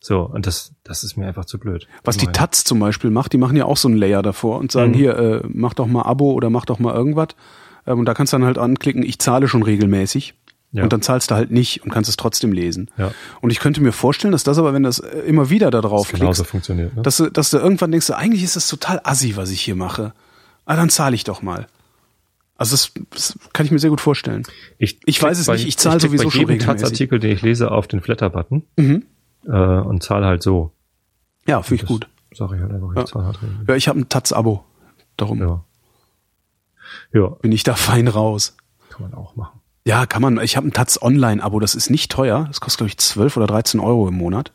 [0.00, 1.86] So, und das, das ist mir einfach zu blöd.
[2.02, 4.72] Was die Taz zum Beispiel macht, die machen ja auch so einen Layer davor und
[4.72, 4.96] sagen, Mhm.
[4.96, 7.28] hier, äh, mach doch mal Abo oder mach doch mal irgendwas.
[7.86, 10.34] Ähm, und da kannst du dann halt anklicken, ich zahle schon regelmäßig.
[10.74, 10.84] Ja.
[10.84, 12.90] Und dann zahlst du halt nicht und kannst es trotzdem lesen.
[12.96, 13.12] Ja.
[13.42, 16.10] Und ich könnte mir vorstellen, dass das aber, wenn das äh, immer wieder da drauf
[16.10, 16.96] das klickst, funktioniert.
[16.96, 17.02] Ne?
[17.02, 20.14] dass du, dass du irgendwann denkst, eigentlich ist das total assi, was ich hier mache.
[20.64, 21.66] Ah, dann zahle ich doch mal.
[22.56, 24.44] Also das, das kann ich mir sehr gut vorstellen.
[24.78, 26.82] Ich, Ich weiß es bei- nicht, ich zahle klick sowieso bei schon jedem regelmäßig.
[26.82, 29.04] Taz-Artikel, den ich lese, auf den Flatter-Button Mhm.
[29.46, 30.72] äh, und zahle halt so.
[31.46, 32.08] Ja, finde ich gut.
[32.34, 33.04] Sag ich halt einfach, ich Ja.
[33.04, 33.68] zahle halt regelmäßig.
[33.68, 34.64] Ja, ich habe ein Taz-Abo.
[35.18, 35.64] Darum Ja.
[37.12, 38.56] Ja, bin ich da fein raus.
[38.90, 39.60] kann man auch machen.
[39.84, 40.38] Ja, kann man.
[40.40, 42.44] Ich habe ein Taz Online-Abo, das ist nicht teuer.
[42.48, 44.52] Das kostet, glaube ich, 12 oder 13 Euro im Monat.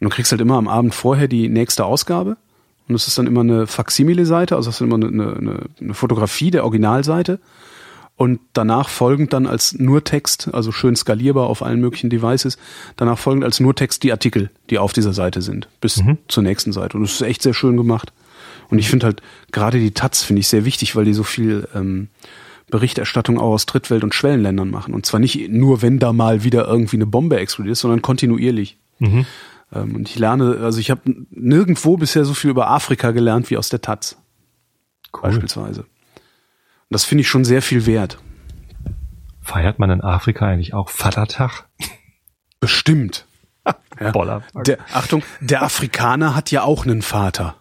[0.00, 2.36] Und du kriegst halt immer am Abend vorher die nächste Ausgabe.
[2.88, 6.50] Und es ist dann immer eine Faksimile-Seite, also es ist immer eine, eine, eine Fotografie
[6.50, 7.38] der Originalseite.
[8.16, 12.58] Und danach folgend dann als nur Text, also schön skalierbar auf allen möglichen Devices,
[12.96, 16.18] danach folgend als nur Text die Artikel, die auf dieser Seite sind, bis Mhm.
[16.28, 16.96] zur nächsten Seite.
[16.96, 18.12] Und es ist echt sehr schön gemacht.
[18.68, 21.66] Und ich finde halt, gerade die Taz finde ich sehr wichtig, weil die so viel
[21.74, 22.08] ähm,
[22.74, 24.94] Berichterstattung auch aus Drittwelt- und Schwellenländern machen.
[24.94, 28.78] Und zwar nicht nur, wenn da mal wieder irgendwie eine Bombe explodiert, sondern kontinuierlich.
[28.98, 29.26] Mhm.
[29.72, 33.56] Ähm, und ich lerne, also ich habe nirgendwo bisher so viel über Afrika gelernt wie
[33.56, 34.16] aus der Taz.
[35.22, 35.82] Beispielsweise.
[35.82, 35.88] Und
[36.90, 38.18] das finde ich schon sehr viel wert.
[39.40, 41.68] Feiert man in Afrika eigentlich auch Vatertag?
[42.58, 43.24] Bestimmt.
[44.00, 44.10] Ja.
[44.10, 44.42] Boller.
[44.66, 47.54] Der, Achtung, der Afrikaner hat ja auch einen Vater.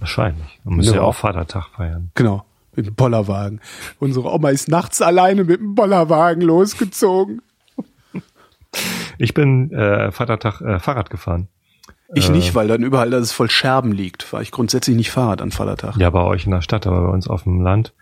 [0.00, 0.58] Wahrscheinlich.
[0.64, 1.06] Man müsste ja Ja.
[1.06, 2.10] auch Vatertag feiern.
[2.16, 2.44] Genau.
[2.78, 3.60] Mit dem Bollerwagen.
[3.98, 7.42] Unsere Oma ist nachts alleine mit dem Bollerwagen losgezogen.
[9.18, 11.48] Ich bin äh, Vatertag äh, Fahrrad gefahren.
[12.14, 12.32] Ich Äh.
[12.32, 15.50] nicht, weil dann überall, dass es voll Scherben liegt, fahre ich grundsätzlich nicht Fahrrad an
[15.50, 15.96] Vatertag.
[15.96, 17.94] Ja, bei euch in der Stadt, aber bei uns auf dem Land.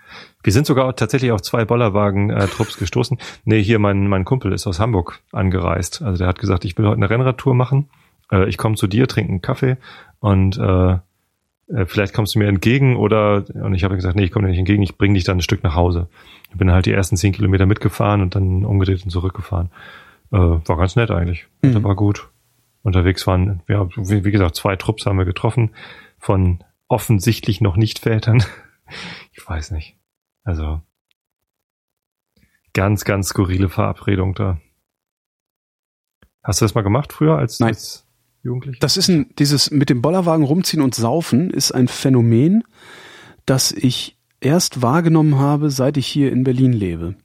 [0.43, 3.17] Wir sind sogar tatsächlich auf zwei Bollerwagen-Trupps gestoßen.
[3.45, 6.03] Nee, hier mein, mein Kumpel ist aus Hamburg angereist.
[6.03, 7.89] Also der hat gesagt, ich will heute eine Rennradtour machen.
[8.31, 9.79] Äh, ich komme zu dir, trinke einen Kaffee
[10.21, 10.99] und äh,
[11.69, 14.51] äh, vielleicht kommst du mir entgegen oder und ich habe gesagt, nee, ich komme dir
[14.51, 16.09] nicht entgegen, ich bringe dich dann ein Stück nach Hause.
[16.51, 19.71] Ich bin halt die ersten zehn Kilometer mitgefahren und dann umgedreht und zurückgefahren.
[20.33, 21.47] Äh, war ganz nett eigentlich.
[21.63, 21.75] Mhm.
[21.75, 22.29] Das war gut.
[22.83, 25.71] Unterwegs waren, ja, wie, wie gesagt, zwei Trupps haben wir getroffen
[26.19, 28.43] von offensichtlich noch nicht Vätern.
[29.33, 29.97] Ich weiß nicht.
[30.45, 30.81] Also
[32.73, 34.61] ganz, ganz skurrile Verabredung da.
[36.45, 37.71] Hast du das mal gemacht früher als, Nein.
[37.71, 38.06] als
[38.47, 38.79] Jugendlicher?
[38.81, 42.65] Das ist ein, dieses mit dem Bollerwagen rumziehen und saufen ist ein Phänomen,
[43.45, 47.17] das ich erst wahrgenommen habe, seit ich hier in Berlin lebe.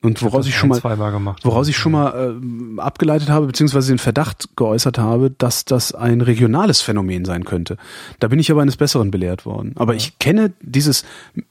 [0.00, 1.44] Und woraus ich schon mal, gemacht.
[1.44, 6.20] woraus ich schon mal äh, abgeleitet habe, beziehungsweise den Verdacht geäußert habe, dass das ein
[6.20, 7.76] regionales Phänomen sein könnte.
[8.20, 9.72] Da bin ich aber eines Besseren belehrt worden.
[9.74, 11.04] Aber ich kenne dieses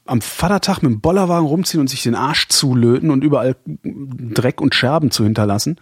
[0.06, 4.74] am Vatertag mit dem Bollerwagen rumziehen und sich den Arsch zulöten und überall Dreck und
[4.74, 5.76] Scherben zu hinterlassen,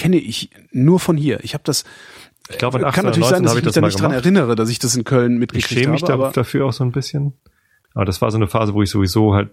[0.00, 1.38] kenne ich nur von hier.
[1.44, 1.84] Ich habe das
[2.48, 3.80] ich glaube, in kann 18 natürlich oder sein, 19 dass habe ich ich mich da
[3.86, 4.24] nicht dran gemacht.
[4.24, 6.22] erinnere, dass ich das in Köln Ich mitgekriegt schäme mich habe.
[6.24, 7.34] da, dafür auch so ein bisschen.
[7.94, 9.50] Aber das war so eine Phase, wo ich sowieso halt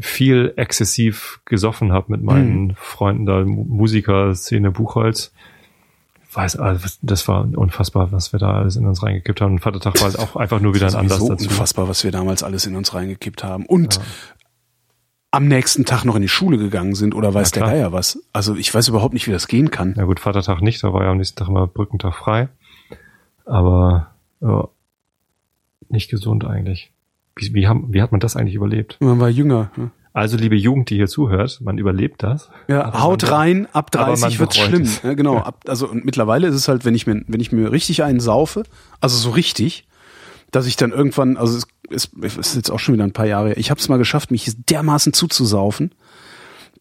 [0.00, 2.74] viel exzessiv gesoffen habe mit meinen Mhm.
[2.76, 5.32] Freunden da, Mu- Musiker, Szene Buchholz.
[6.32, 9.52] Weiß, also, das war unfassbar, was wir da alles in uns reingekippt haben.
[9.54, 11.32] Und Vatertag war halt auch einfach nur wieder ein Anlass dazu.
[11.48, 13.64] unfassbar, was wir damals alles in uns reingekippt haben.
[13.64, 13.98] Und
[15.30, 17.64] am nächsten Tag noch in die Schule gegangen sind oder weiß der.
[17.64, 18.22] Geier was.
[18.32, 19.94] Also ich weiß überhaupt nicht, wie das gehen kann.
[19.96, 22.48] Ja gut, Vatertag nicht, da war ja am nächsten Tag immer Brückentag frei.
[23.44, 24.68] Aber ja,
[25.88, 26.92] nicht gesund eigentlich.
[27.36, 28.96] Wie, wie, haben, wie hat man das eigentlich überlebt?
[29.00, 29.70] Man war jünger.
[29.76, 29.90] ne?
[30.12, 32.50] Also, liebe Jugend, die hier zuhört, man überlebt das.
[32.66, 34.88] Ja, haut man- rein, ab aber man 30 wird's schlimm.
[35.04, 37.70] Ja, genau, ab, also und mittlerweile ist es halt, wenn ich mir, wenn ich mir
[37.70, 38.64] richtig einen saufe,
[39.00, 39.86] also so richtig,
[40.50, 43.26] dass ich dann irgendwann, also es ist, es ist jetzt auch schon wieder ein paar
[43.26, 45.94] Jahre, ich habe es mal geschafft, mich dermaßen zuzusaufen,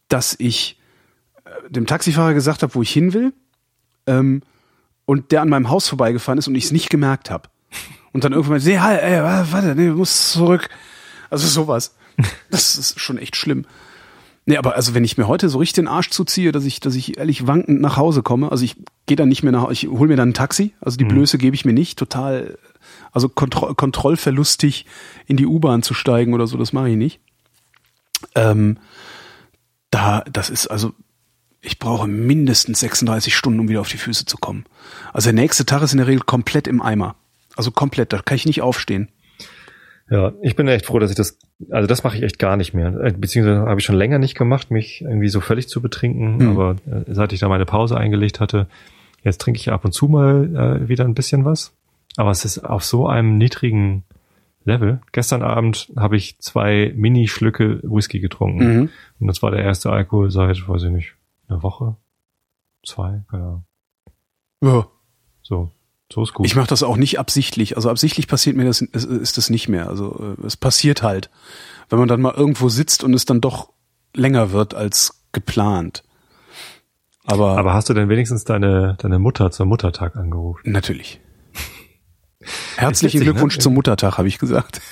[0.07, 0.79] dass ich
[1.45, 3.33] äh, dem Taxifahrer gesagt habe, wo ich hin will,
[4.05, 4.41] ähm,
[5.05, 7.49] und der an meinem Haus vorbeigefahren ist und ich es nicht gemerkt habe.
[8.11, 10.69] Und dann irgendwann, nee, halt, ey, warte, nee, du musst zurück.
[11.29, 11.95] Also sowas.
[12.49, 13.65] Das ist schon echt schlimm.
[14.47, 16.95] Nee, aber also wenn ich mir heute so richtig den Arsch zuziehe, dass ich, dass
[16.95, 20.07] ich ehrlich wankend nach Hause komme, also ich gehe dann nicht mehr nach, ich hole
[20.07, 22.57] mir dann ein Taxi, also die Blöße gebe ich mir nicht, total,
[23.17, 24.85] also kontro kontrollverlustig
[25.25, 27.19] in die U-Bahn zu steigen oder so, das mache ich nicht.
[28.35, 28.77] Ähm,
[29.89, 30.93] da, das ist also,
[31.61, 34.65] ich brauche mindestens 36 Stunden, um wieder auf die Füße zu kommen.
[35.13, 37.15] Also der nächste Tag ist in der Regel komplett im Eimer.
[37.55, 39.09] Also komplett, da kann ich nicht aufstehen.
[40.11, 41.39] Ja, ich bin echt froh, dass ich das,
[41.71, 42.93] also das mache ich echt gar nicht mehr.
[43.01, 46.37] Äh, Beziehungsweise habe ich schon länger nicht gemacht, mich irgendwie so völlig zu betrinken.
[46.37, 46.49] Mhm.
[46.51, 48.67] Aber äh, seit ich da meine Pause eingelegt hatte,
[49.23, 51.73] jetzt trinke ich ab und zu mal äh, wieder ein bisschen was.
[52.17, 54.03] Aber es ist auf so einem niedrigen
[54.65, 54.99] Level.
[55.13, 58.75] Gestern Abend habe ich zwei Mini-Schlücke Whisky getrunken.
[58.75, 58.89] Mhm.
[59.19, 61.13] Und das war der erste Alkohol seit, weiß ich nicht,
[61.47, 61.95] einer Woche?
[62.85, 63.23] Zwei?
[63.29, 63.65] Keine Ahnung.
[64.61, 64.87] Ja.
[65.41, 65.71] So.
[66.11, 66.45] So ist gut.
[66.45, 67.75] Ich mache das auch nicht absichtlich.
[67.75, 69.87] Also absichtlich passiert mir das ist, ist das nicht mehr.
[69.89, 71.29] Also äh, es passiert halt,
[71.89, 73.71] wenn man dann mal irgendwo sitzt und es dann doch
[74.13, 76.03] länger wird als geplant.
[77.25, 80.71] Aber, Aber hast du denn wenigstens deine, deine Mutter zum Muttertag angerufen?
[80.71, 81.19] natürlich.
[82.77, 83.33] Herzlichen witzig, ne?
[83.33, 84.81] Glückwunsch zum Muttertag, habe ich gesagt.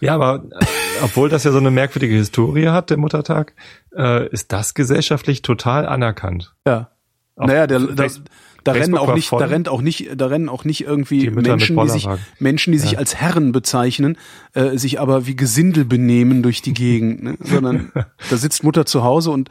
[0.00, 0.64] Ja, aber äh,
[1.02, 3.54] obwohl das ja so eine merkwürdige Historie hat, der Muttertag,
[3.96, 6.54] äh, ist das gesellschaftlich total anerkannt.
[6.66, 6.92] Ja.
[7.34, 8.22] Auf naja, der, da, Face-
[8.62, 11.76] da rennen auch nicht, da rennt auch nicht, da rennen auch nicht irgendwie Die Menschen,
[11.76, 12.06] die sich.
[12.38, 12.98] Menschen, die sich Ja.
[12.98, 14.18] als Herren bezeichnen,
[14.54, 17.36] äh, sich aber wie Gesindel benehmen durch die Gegend, ne?
[17.40, 17.90] sondern
[18.30, 19.48] da sitzt Mutter zu Hause und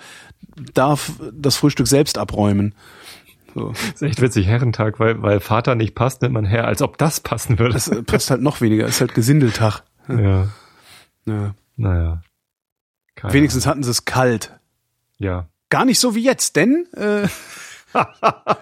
[0.74, 2.74] darf das Frühstück selbst abräumen.
[3.58, 3.70] So.
[3.72, 6.98] Das ist echt witzig, Herrentag, weil, weil Vater nicht passt, nimmt man Herr, als ob
[7.00, 7.74] das passen würde.
[7.74, 9.82] Das äh, passt halt noch weniger, ist halt Gesindeltag.
[10.08, 10.48] ja,
[11.26, 11.56] Ja.
[11.76, 12.22] naja.
[13.16, 14.60] Keine Wenigstens hatten sie es kalt.
[15.18, 15.50] Ja.
[15.70, 17.28] Gar nicht so wie jetzt, denn äh,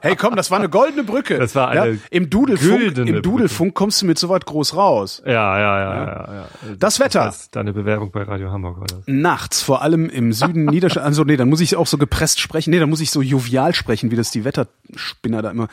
[0.02, 1.38] hey komm, das war eine goldene Brücke.
[1.38, 5.22] Das war eine ja, Im Dudelfunk, im Dudelfunk kommst du mit so weit groß raus.
[5.26, 6.48] Ja, ja, ja, ja, ja.
[6.78, 7.26] Das Wetter.
[7.26, 9.00] Das ist deine Bewerbung bei Radio Hamburg war das.
[9.06, 11.06] Nachts, vor allem im Süden Niederschlag.
[11.06, 12.72] Also nee, dann muss ich auch so gepresst sprechen.
[12.72, 15.68] Nee, dann muss ich so jovial sprechen, wie das die Wetterspinner da immer.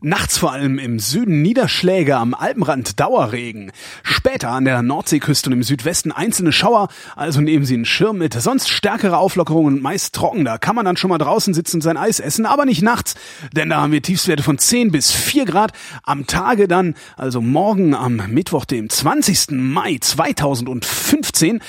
[0.00, 3.72] Nachts vor allem im Süden Niederschläge am Alpenrand Dauerregen.
[4.04, 6.86] Später an der Nordseeküste und im Südwesten einzelne Schauer,
[7.16, 8.32] also nehmen Sie einen Schirm mit.
[8.34, 10.44] Sonst stärkere Auflockerungen und meist trocken.
[10.44, 13.16] Da kann man dann schon mal draußen sitzen und sein Eis essen, aber nicht nachts,
[13.52, 15.72] denn da haben wir Tiefstwerte von 10 bis 4 Grad.
[16.04, 19.50] Am Tage dann, also morgen am Mittwoch, dem 20.
[19.50, 21.60] Mai 2015,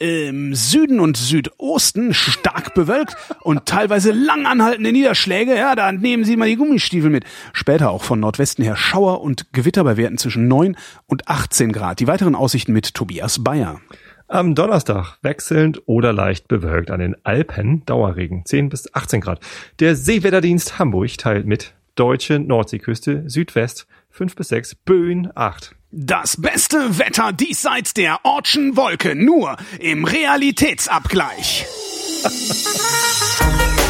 [0.00, 5.54] im Süden und Südosten stark bewölkt und teilweise lang anhaltende Niederschläge.
[5.56, 7.24] Ja, da nehmen Sie mal die Gummistiefel mit.
[7.52, 10.76] Später auch von Nordwesten her Schauer und Gewitter bei Werten zwischen 9
[11.06, 12.00] und 18 Grad.
[12.00, 13.80] Die weiteren Aussichten mit Tobias Bayer.
[14.28, 19.40] Am Donnerstag wechselnd oder leicht bewölkt an den Alpen Dauerregen 10 bis 18 Grad.
[19.80, 25.77] Der Seewetterdienst Hamburg teilt mit deutsche Nordseeküste Südwest 5 bis 6 Böen 8.
[25.90, 31.64] Das beste Wetter diesseits der Ortschen Wolke, nur im Realitätsabgleich.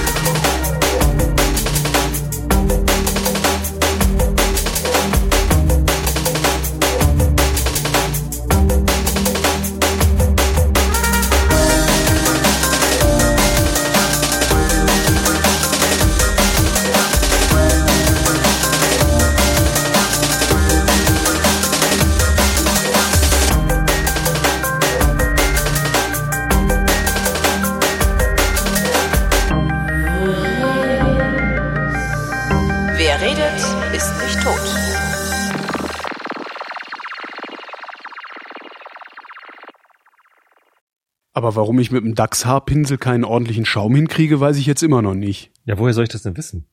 [41.39, 45.15] Aber warum ich mit dem Dachshaarpinsel keinen ordentlichen Schaum hinkriege, weiß ich jetzt immer noch
[45.15, 45.53] nicht.
[45.67, 46.67] Ja, woher soll ich das denn wissen?